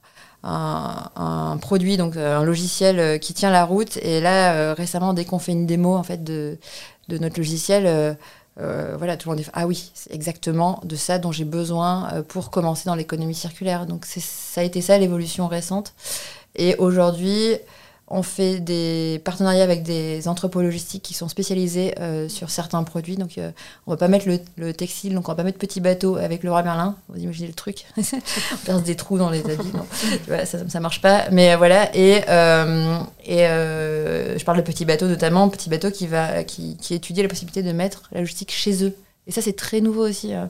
[1.60, 3.96] produit, donc euh, un logiciel qui tient la route.
[3.98, 6.58] Et là, récemment, dès qu'on fait une démo en fait de,
[7.08, 8.16] de notre logiciel,
[8.56, 12.50] voilà, tout le monde dit ah oui, c'est exactement de ça dont j'ai besoin pour
[12.50, 13.86] commencer dans l'économie circulaire.
[13.86, 15.92] Donc ça a été ça l'évolution récente.
[16.54, 17.56] Et aujourd'hui,
[18.10, 23.16] on fait des partenariats avec des entrepôts logistiques qui sont spécialisés euh, sur certains produits.
[23.16, 23.50] Donc, euh,
[23.86, 26.50] on va pas mettre le, textile, donc on va pas mettre petit bateau avec le
[26.50, 26.96] roi Merlin.
[27.08, 29.72] Vous imaginez le truc On perce des trous dans les habits.
[30.46, 31.28] ça, ça marche pas.
[31.30, 31.94] Mais euh, voilà.
[31.94, 32.22] Et,
[33.26, 37.28] et je parle de petit bateau notamment, petit bateau qui va qui, qui étudie la
[37.28, 38.94] possibilité de mettre la logistique chez eux.
[39.28, 40.32] Et ça, c'est très nouveau aussi.
[40.32, 40.48] Hein.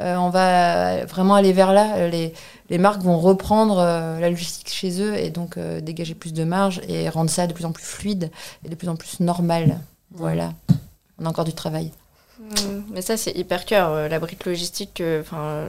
[0.00, 2.08] Euh, on va vraiment aller vers là.
[2.08, 6.44] Les, marques vont reprendre euh, la logistique chez eux et donc euh, dégager plus de
[6.44, 8.30] marge et rendre ça de plus en plus fluide
[8.64, 9.80] et de plus en plus normal.
[10.12, 10.52] Voilà.
[11.18, 11.90] On a encore du travail.
[12.38, 12.82] Mm.
[12.92, 14.08] Mais ça, c'est hyper cœur.
[14.08, 15.66] la brique logistique, enfin,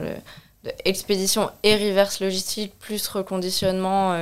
[0.84, 4.14] expédition et reverse logistique, plus reconditionnement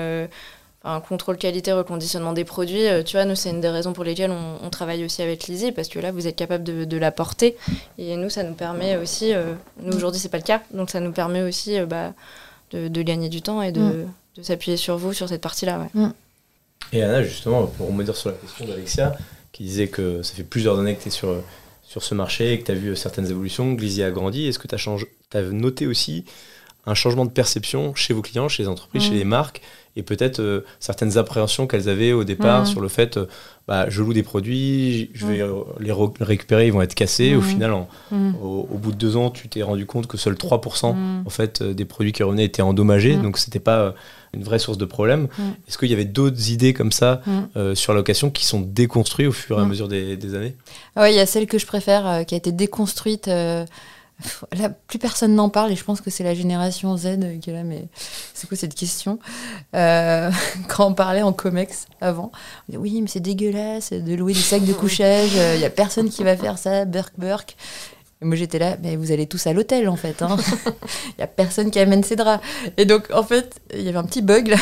[0.82, 2.86] un contrôle qualité, reconditionnement des produits.
[2.86, 5.72] Euh, tu vois, nous, c'est une des raisons pour lesquelles on, travaille aussi avec Lizzie,
[5.72, 7.56] parce que là, vous êtes capable de, de la porter.
[7.98, 11.00] Et nous, ça nous permet aussi, euh, nous, aujourd'hui, c'est pas le cas, donc ça
[11.00, 12.14] nous permet aussi euh, bah,
[12.70, 14.12] de, de, gagner du temps et de, mm.
[14.38, 15.80] de s'appuyer sur vous, sur cette partie-là.
[15.80, 16.00] Ouais.
[16.00, 16.12] Mm.
[16.92, 19.16] Et Anna, justement, pour dire sur la question d'Alexia,
[19.52, 21.42] qui disait que ça fait plusieurs années que tu es sur,
[21.82, 24.58] sur ce marché et que tu as vu certaines évolutions, que Lizzie a grandi, est-ce
[24.58, 26.24] que tu as, as noté aussi
[26.86, 29.18] un changement de perception chez vos clients, chez les entreprises, chez mm.
[29.18, 29.62] les marques
[29.96, 32.66] et peut-être euh, certaines appréhensions qu'elles avaient au départ mmh.
[32.66, 33.26] sur le fait euh,
[33.66, 35.64] bah, je loue des produits, je vais mmh.
[35.80, 37.36] les récupérer, ils vont être cassés.
[37.36, 37.72] Au final,
[38.12, 41.72] au, bout de deux ans, tu t'es rendu compte que seuls 3% en fait, euh,
[41.72, 43.94] des produits qui revenaient étaient endommagés, donc c'était pas
[44.32, 45.28] une vraie source de problème.
[45.68, 47.20] Est-ce qu'il y avait d'autres idées comme ça
[47.74, 50.56] sur la location qui sont déconstruites au fur et à mesure des, années?
[50.96, 53.28] Ah Oui, il y a celle que je préfère qui a été déconstruite
[54.52, 57.52] Là, plus personne n'en parle et je pense que c'est la génération Z qui est
[57.52, 57.84] là, mais
[58.34, 59.18] c'est quoi cette question
[59.74, 60.30] euh,
[60.68, 64.40] Quand on parlait en COMEX avant, on disait oui, mais c'est dégueulasse de louer des
[64.40, 67.56] sacs de couchage, il n'y a personne qui va faire ça, Burk Burk.
[68.22, 70.16] Moi j'étais là, mais vous allez tous à l'hôtel en fait.
[70.20, 70.36] Il hein.
[71.18, 72.44] n'y a personne qui amène ses draps.
[72.76, 74.56] Et donc en fait, il y avait un petit bug là.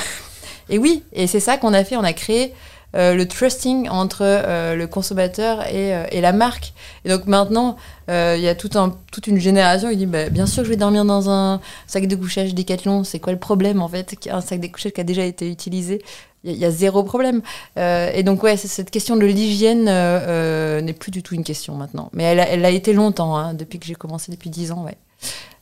[0.69, 2.55] Et oui, et c'est ça qu'on a fait, on a créé
[2.97, 6.73] euh, le trusting entre euh, le consommateur et, euh, et, la marque.
[7.05, 7.77] Et donc maintenant,
[8.09, 11.29] il y a toute une génération qui dit bah, bien sûr je vais dormir dans
[11.29, 14.93] un sac de couchage Decathlon, c'est quoi le problème en fait Un sac de couchage
[14.93, 16.03] qui a déjà été utilisé?
[16.45, 17.43] il y, a zéro problème.
[17.77, 22.11] et donc, ouais, cette question de l'hygiène n'est plus du tout une question maintenant.
[22.15, 24.85] Mais elle a, elle a été longtemps, hein, depuis que j'ai commencé, depuis 10 ans,
[24.85, 24.97] ouais.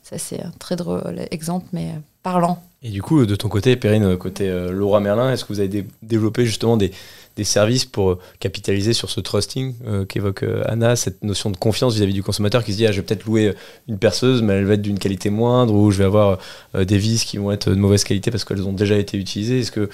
[0.03, 1.89] Ça, c'est un très drôle exemple, mais
[2.83, 6.45] Et du coup, de ton côté, Perrine, côté Laura Merlin, est-ce que vous avez développé
[6.45, 6.93] justement des,
[7.43, 11.95] services pour euh, capitaliser sur ce trusting euh, qu'évoque euh, Anna, cette notion de confiance
[11.95, 13.55] vis-à-vis du consommateur qui se dit ah, je vais peut-être louer
[13.89, 16.39] une perceuse, mais elle va être d'une qualité moindre, ou je vais avoir
[16.75, 19.61] des vis qui vont être de mauvaise qualité parce qu'elles ont déjà été utilisées.
[19.61, 19.91] Est-ce que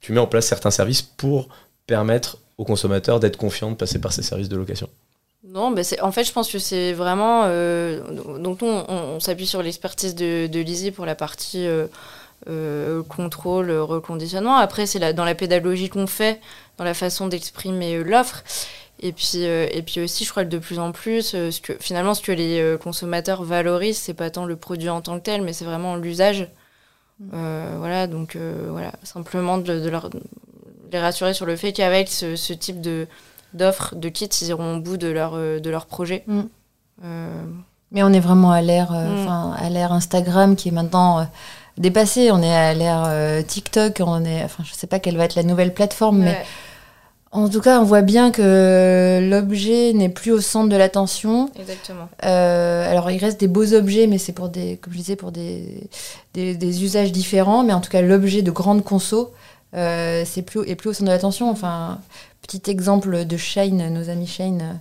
[0.00, 1.48] tu mets en place certains services pour
[1.86, 4.88] permettre aux consommateurs d'être confiants de passer par ces services de location?
[5.52, 7.42] Non, mais en fait, je pense que c'est vraiment.
[8.38, 11.68] donc, on, s'appuie sur l'expertise de, de Lizzie pour la partie
[12.48, 14.56] euh, contrôle, reconditionnement.
[14.56, 16.40] Après, c'est dans la pédagogie qu'on fait,
[16.76, 18.42] dans la façon d'exprimer euh, l'offre.
[18.98, 21.74] Et puis, euh, et puis aussi, je crois que de plus en plus, ce que,
[21.78, 25.42] finalement, ce que les consommateurs valorisent, c'est pas tant le produit en tant que tel,
[25.42, 26.48] mais c'est vraiment l'usage.
[27.20, 27.76] Mm.
[27.78, 30.10] voilà, donc voilà, simplement de, leur,
[30.90, 33.06] les rassurer sur le fait qu'avec ce, type de
[33.54, 36.24] d'offres, de kits, ils iront au bout de leur, de leur projet.
[36.26, 36.42] Mm.
[37.90, 39.56] Mais on est vraiment à l'ère, mm.
[39.58, 41.26] à l'ère Instagram qui est maintenant
[41.78, 42.30] dépassé.
[42.30, 45.34] On est à l'ère euh, TikTok, on est, enfin, je sais pas quelle va être
[45.34, 46.44] la nouvelle plateforme, mais
[47.34, 51.50] en tout cas, on voit bien que l'objet n'est plus au centre de l'attention.
[51.58, 52.08] Exactement.
[52.24, 55.32] Euh, alors, il reste des beaux objets, mais c'est pour des, comme je disais, pour
[55.32, 55.88] des,
[56.34, 57.64] des, usages différents.
[57.64, 59.32] Mais en tout cas, l'objet de grande conso,
[59.74, 61.48] euh, c'est plus, est plus au centre de l'attention.
[61.48, 62.00] Enfin,
[62.42, 64.80] petit exemple de Shane, nos amis Shane.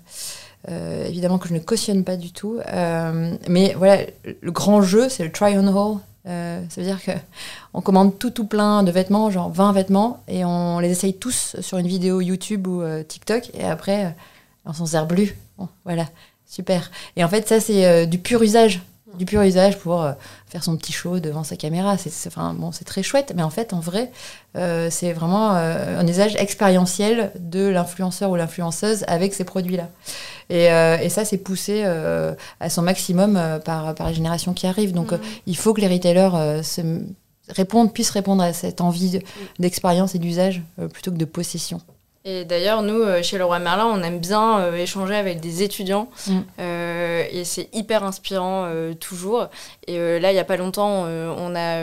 [0.68, 2.60] évidemment que je ne cautionne pas du tout.
[3.48, 4.02] mais voilà,
[4.42, 6.00] le grand jeu, c'est le try on haul.
[6.28, 7.00] Euh, ça veut dire
[7.74, 11.56] qu'on commande tout tout plein de vêtements, genre 20 vêtements, et on les essaye tous
[11.62, 14.10] sur une vidéo YouTube ou euh, TikTok, et après, euh,
[14.66, 15.36] on s'en sert plus.
[15.84, 16.08] voilà,
[16.46, 16.92] super.
[17.16, 18.82] Et en fait, ça, c'est du pur usage
[19.18, 20.14] du pur usage pour euh,
[20.48, 21.98] faire son petit show devant sa caméra.
[21.98, 24.12] C'est enfin, bon, très chouette, mais en fait, en vrai,
[24.56, 29.90] euh, c'est vraiment euh, un usage expérientiel de l'influenceur ou l'influenceuse avec ces produits-là.
[30.50, 34.92] Et, et, ça, c'est poussé à son maximum par, par les générations qui arrivent.
[34.92, 35.20] Donc, mm.
[35.48, 36.82] il faut que les retailers se
[37.48, 39.20] répondent, puissent répondre à cette envie
[39.60, 41.80] d'expérience et d'usage plutôt que de possession.
[42.24, 46.08] Et d'ailleurs, nous, euh, chez Leroy Merlin, on aime bien euh, échanger avec des étudiants.
[46.28, 46.40] Mm.
[46.60, 48.70] Euh, et c'est hyper inspirant
[49.00, 49.48] toujours.
[49.88, 51.82] Et là, il n'y a pas longtemps, on, a,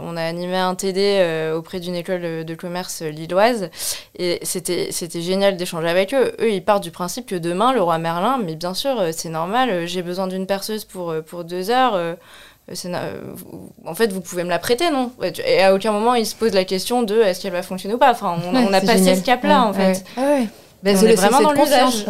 [0.00, 3.70] on a animé un TD auprès d'une école de commerce lilloise.
[4.18, 6.34] Et c'était génial d'échanger avec eux.
[6.40, 10.02] Eux, ils partent du principe que demain, Leroy Merlin, mais bien sûr, c'est normal, j'ai
[10.02, 12.16] besoin d'une perceuse pour, pour deux heures.
[12.84, 13.20] Euh,
[13.86, 15.12] en fait, vous pouvez me la prêter, non?
[15.46, 17.98] Et à aucun moment, il se pose la question de est-ce qu'elle va fonctionner ou
[17.98, 18.10] pas?
[18.10, 20.04] Enfin, on, a passé ce cap-là, en fait.
[20.16, 20.48] Ouais.
[20.82, 22.04] Ben, c'est vraiment dans l'usage.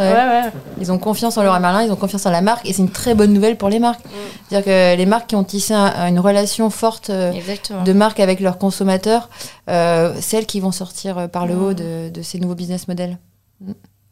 [0.81, 2.91] Ils ont confiance en leur Merlin, ils ont confiance en la marque, et c'est une
[2.91, 4.05] très bonne nouvelle pour les marques.
[4.05, 4.09] Mm.
[4.49, 7.33] C'est-à-dire que les marques qui ont tissé une relation forte euh,
[7.85, 9.29] de marque avec leurs consommateurs,
[9.69, 11.63] euh, celles qui vont sortir par le mm.
[11.63, 13.19] haut de, de, ces nouveaux business models.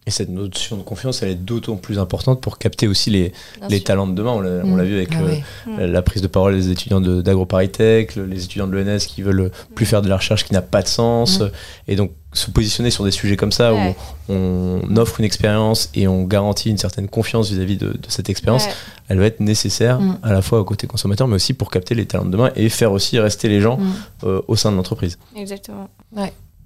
[0.01, 0.09] Mm.
[0.09, 3.33] Et cette notion de confiance, elle est d'autant plus importante pour capter aussi les,
[3.69, 4.33] les talents de demain.
[4.33, 4.83] On l'a mm.
[4.83, 9.23] vu avec ah la, prise de parole des étudiants d'AgroParisTech, les étudiants de l'ENS qui
[9.23, 11.41] veulent plus faire de la recherche qui n'a pas de sens.
[11.41, 11.51] Mm.
[11.89, 13.95] Et donc, se positionner sur des sujets comme ça où
[14.29, 18.69] on offre une expérience et on garantit une certaine confiance vis-à-vis de, cette expérience,
[19.09, 20.19] elle va être nécessaire mm.
[20.23, 22.69] à la fois au côté consommateur, mais aussi pour capter les talents de demain et
[22.69, 23.79] faire aussi rester les gens
[24.25, 25.19] euh, au sein de l'entreprise.
[25.37, 25.89] Exactement.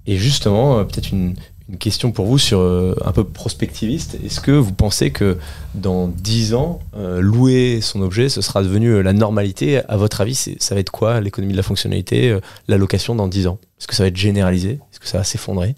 [0.07, 1.35] Et justement, euh, peut-être une,
[1.69, 4.17] une question pour vous sur euh, un peu prospectiviste.
[4.23, 5.37] Est-ce que vous pensez que
[5.73, 9.81] dans 10 ans, euh, louer son objet, ce sera devenu euh, la normalité?
[9.89, 12.37] À votre avis, ça va être quoi l'économie de la fonctionnalité,
[12.67, 13.57] la location dans 10 ans?
[13.79, 14.79] Est-ce que ça va être généralisé?
[14.91, 15.75] Est-ce que ça va s'effondrer?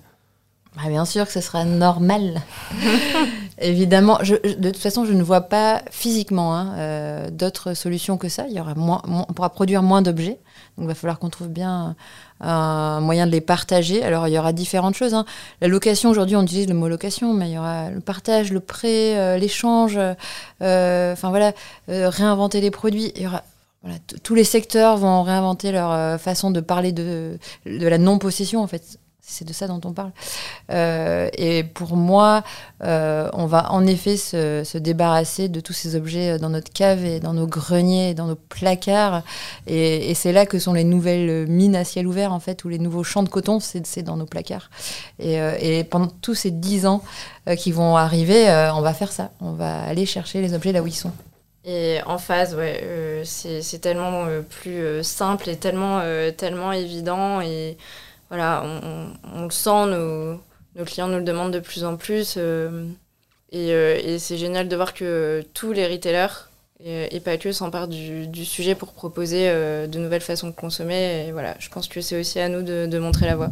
[0.75, 2.41] Bah, Bien sûr que ce sera normal.
[3.59, 8.45] Évidemment, de toute façon, je ne vois pas physiquement hein, d'autres solutions que ça.
[8.47, 10.37] Il y aura moins, on pourra produire moins d'objets.
[10.77, 11.95] Donc il va falloir qu'on trouve bien
[12.39, 14.03] un moyen de les partager.
[14.03, 15.15] Alors il y aura différentes choses.
[15.15, 15.25] Hein.
[15.61, 18.59] La location, aujourd'hui on utilise le mot location, mais il y aura le partage, le
[18.59, 21.53] prêt, euh, l'échange, euh, enfin voilà,
[21.89, 23.11] euh, réinventer les produits.
[24.21, 28.99] Tous les secteurs vont réinventer leur façon de parler de, de la non-possession en fait
[29.29, 30.11] c'est de ça dont on parle.
[30.71, 32.43] Euh, et pour moi,
[32.83, 37.19] euh, on va en effet se, débarrasser de tous ces objets dans notre cave et
[37.19, 39.23] dans nos greniers, et dans nos placards.
[39.67, 42.79] Et, c'est là que sont les nouvelles mines à ciel ouvert, en fait, ou les
[42.79, 44.69] nouveaux champs de coton, c'est dans nos placards.
[45.19, 47.03] Et, euh, et, pendant tous ces dix ans
[47.57, 49.31] qui vont arriver, on va faire ça.
[49.41, 51.11] On va aller chercher les objets là où ils sont.
[51.65, 56.01] Et en phase, ouais, c'est tellement plus simple et tellement,
[56.37, 57.41] tellement évident.
[57.41, 57.77] Et
[58.29, 62.35] voilà, on, le sent, nos, clients nous le demandent de plus en plus.
[62.37, 62.87] Euh,
[63.53, 66.49] euh, et, c'est génial de voir que tous les retailers,
[66.83, 71.27] et, pas que, s'emparent du, du, sujet pour proposer euh, de nouvelles façons de consommer.
[71.27, 73.51] Et voilà, je pense que c'est aussi à nous de, montrer la voie.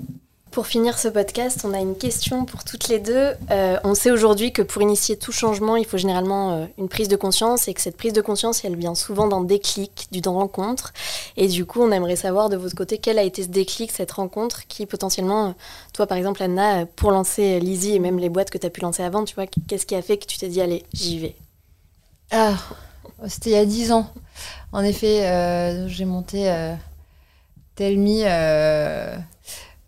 [0.56, 3.34] Pour finir ce podcast, on a une question pour toutes les deux.
[3.52, 7.10] Euh, on sait aujourd'hui que pour initier tout changement, il faut généralement euh, une prise
[7.10, 10.94] de conscience et que cette prise de conscience, elle vient souvent d'un déclic, d'une rencontre.
[11.36, 14.14] Et du coup, on aimerait savoir de votre côté quel a été ce déclic, cette
[14.14, 15.52] rencontre qui potentiellement, euh,
[15.92, 18.80] toi par exemple Anna, pour lancer Lizzie et même les boîtes que tu as pu
[18.80, 21.36] lancer avant, tu vois, qu'est-ce qui a fait que tu t'es dit allez, j'y vais?
[22.32, 22.54] Ah,
[23.28, 24.10] c'était il y a dix ans.
[24.72, 26.50] En effet, j'ai monté
[27.76, 28.24] Telmi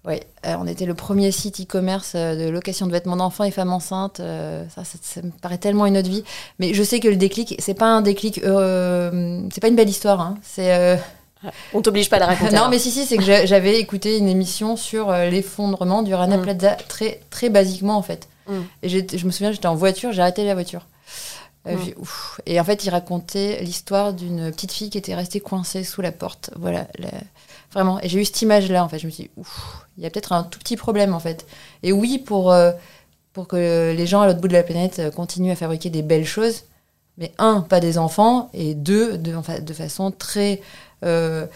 [0.08, 3.52] oui, euh, on était le premier site e-commerce euh, de location de vêtements d'enfants et
[3.52, 4.22] femmes enceintes.
[4.22, 6.24] Euh, ça, ça, me paraît tellement une autre vie.
[6.60, 10.22] Mais je sais que le déclic, c'est pas un déclic, c'est pas une belle histoire.
[10.22, 10.38] Hein.
[10.42, 10.98] C'est
[11.74, 12.56] on t'oblige pas à la raconter.
[12.56, 16.42] non, mais si, si, c'est que j'avais écouté une émission sur l'effondrement du Rana mm.
[16.42, 18.30] Plaza, très, très basiquement en fait.
[18.48, 18.54] Mm.
[18.84, 20.88] Et je me souviens, j'étais en voiture, j'ai arrêté la voiture.
[21.66, 21.76] Mm.
[22.46, 26.14] Et en fait, il racontait l'histoire d'une petite fille qui était restée coincée sous la
[26.14, 26.52] porte.
[26.56, 26.88] Voilà,
[27.72, 28.00] vraiment.
[28.02, 29.00] Et j'ai eu cette image-là, en fait.
[29.00, 29.30] Je me suis dit,
[29.98, 31.46] il y a peut-être un tout petit problème en fait.
[31.84, 32.72] Et oui, pour, euh,
[33.34, 36.02] pour que les gens à l'autre bout de la planète euh, continuent à fabriquer des
[36.02, 36.64] belles choses,
[37.18, 39.34] mais un, pas des enfants, et deux, de,
[39.74, 40.62] façon très,
[41.04, 41.48] euh,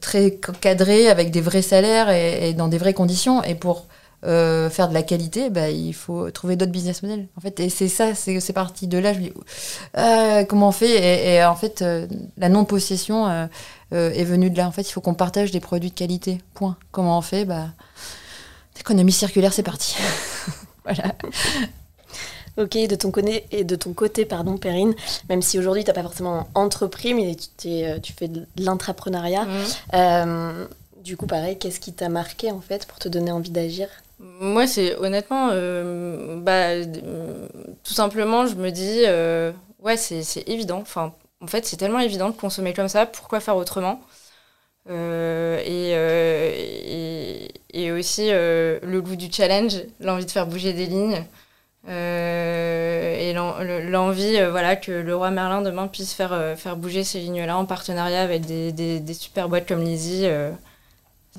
[0.00, 3.42] très cadrée, avec des vrais salaires et, dans des vraies conditions.
[3.42, 3.86] Et pour
[4.22, 7.26] faire de la qualité, bah, il faut trouver d'autres business models.
[7.36, 9.12] En fait, et c'est ça, c'est parti de là.
[9.12, 10.90] Je me dis, comment on fait?
[10.90, 11.84] Et, et, en fait,
[12.36, 13.48] la non-possession
[13.92, 14.66] euh, est venu de là.
[14.66, 16.38] En fait, il faut qu'on partage des produits de qualité.
[16.54, 16.76] Point.
[16.92, 17.44] Comment on fait?
[17.44, 17.68] Bah,
[18.80, 19.94] Économie circulaire, c'est parti.
[20.84, 21.14] voilà.
[22.56, 24.92] Ok, de ton côté, et de ton côté pardon, Perrine,
[25.28, 29.44] même si aujourd'hui tu n'as pas forcément entrepris, mais tu, euh, tu fais de l'entrepreneuriat.
[29.44, 29.64] Mmh.
[29.94, 30.66] Euh,
[31.04, 33.86] du coup, pareil, qu'est-ce qui t'a marqué en fait pour te donner envie d'agir?
[34.22, 35.48] Moi, c'est honnêtement,
[36.38, 36.84] bah,
[37.84, 39.02] tout simplement, je me dis,
[39.80, 40.78] ouais, c'est évident.
[40.80, 44.00] Enfin, en fait, c'est tellement évident de consommer comme ça, pourquoi faire autrement?
[44.90, 50.86] Euh, euh, et, et, aussi euh, le goût du challenge, l'envie de faire bouger des
[50.86, 51.24] lignes
[51.88, 57.64] et l'envie voilà, que le roi Merlin demain puisse faire, faire bouger ces lignes-là en
[57.66, 60.28] partenariat avec des, des super boîtes comme Lizzie.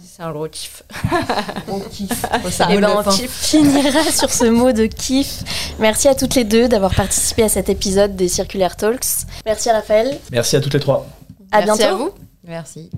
[0.02, 0.84] C'est un gros kiff.
[1.68, 2.26] on kiffe.
[2.70, 5.44] Et ben on finira sur ce mot de kiff.
[5.80, 9.28] Merci à toutes les deux d'avoir participé à cet épisode des Circulaire Talks.
[9.46, 10.20] Merci à Raphaël.
[10.32, 11.08] Merci à toutes les trois.
[11.52, 11.94] À Merci bientôt.
[11.94, 12.12] à vous.
[12.44, 12.90] Merci.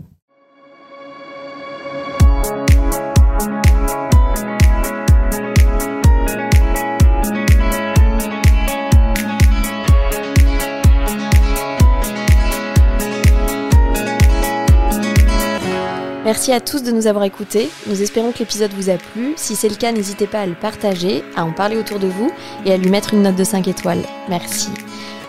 [16.25, 17.69] Merci à tous de nous avoir écoutés.
[17.85, 19.33] Nous espérons que l'épisode vous a plu.
[19.37, 22.31] Si c'est le cas, n'hésitez pas à le partager, à en parler autour de vous
[22.65, 24.01] et à lui mettre une note de 5 étoiles.
[24.27, 24.69] Merci.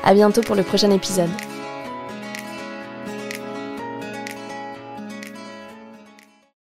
[0.02, 1.28] À bientôt pour le prochain épisode.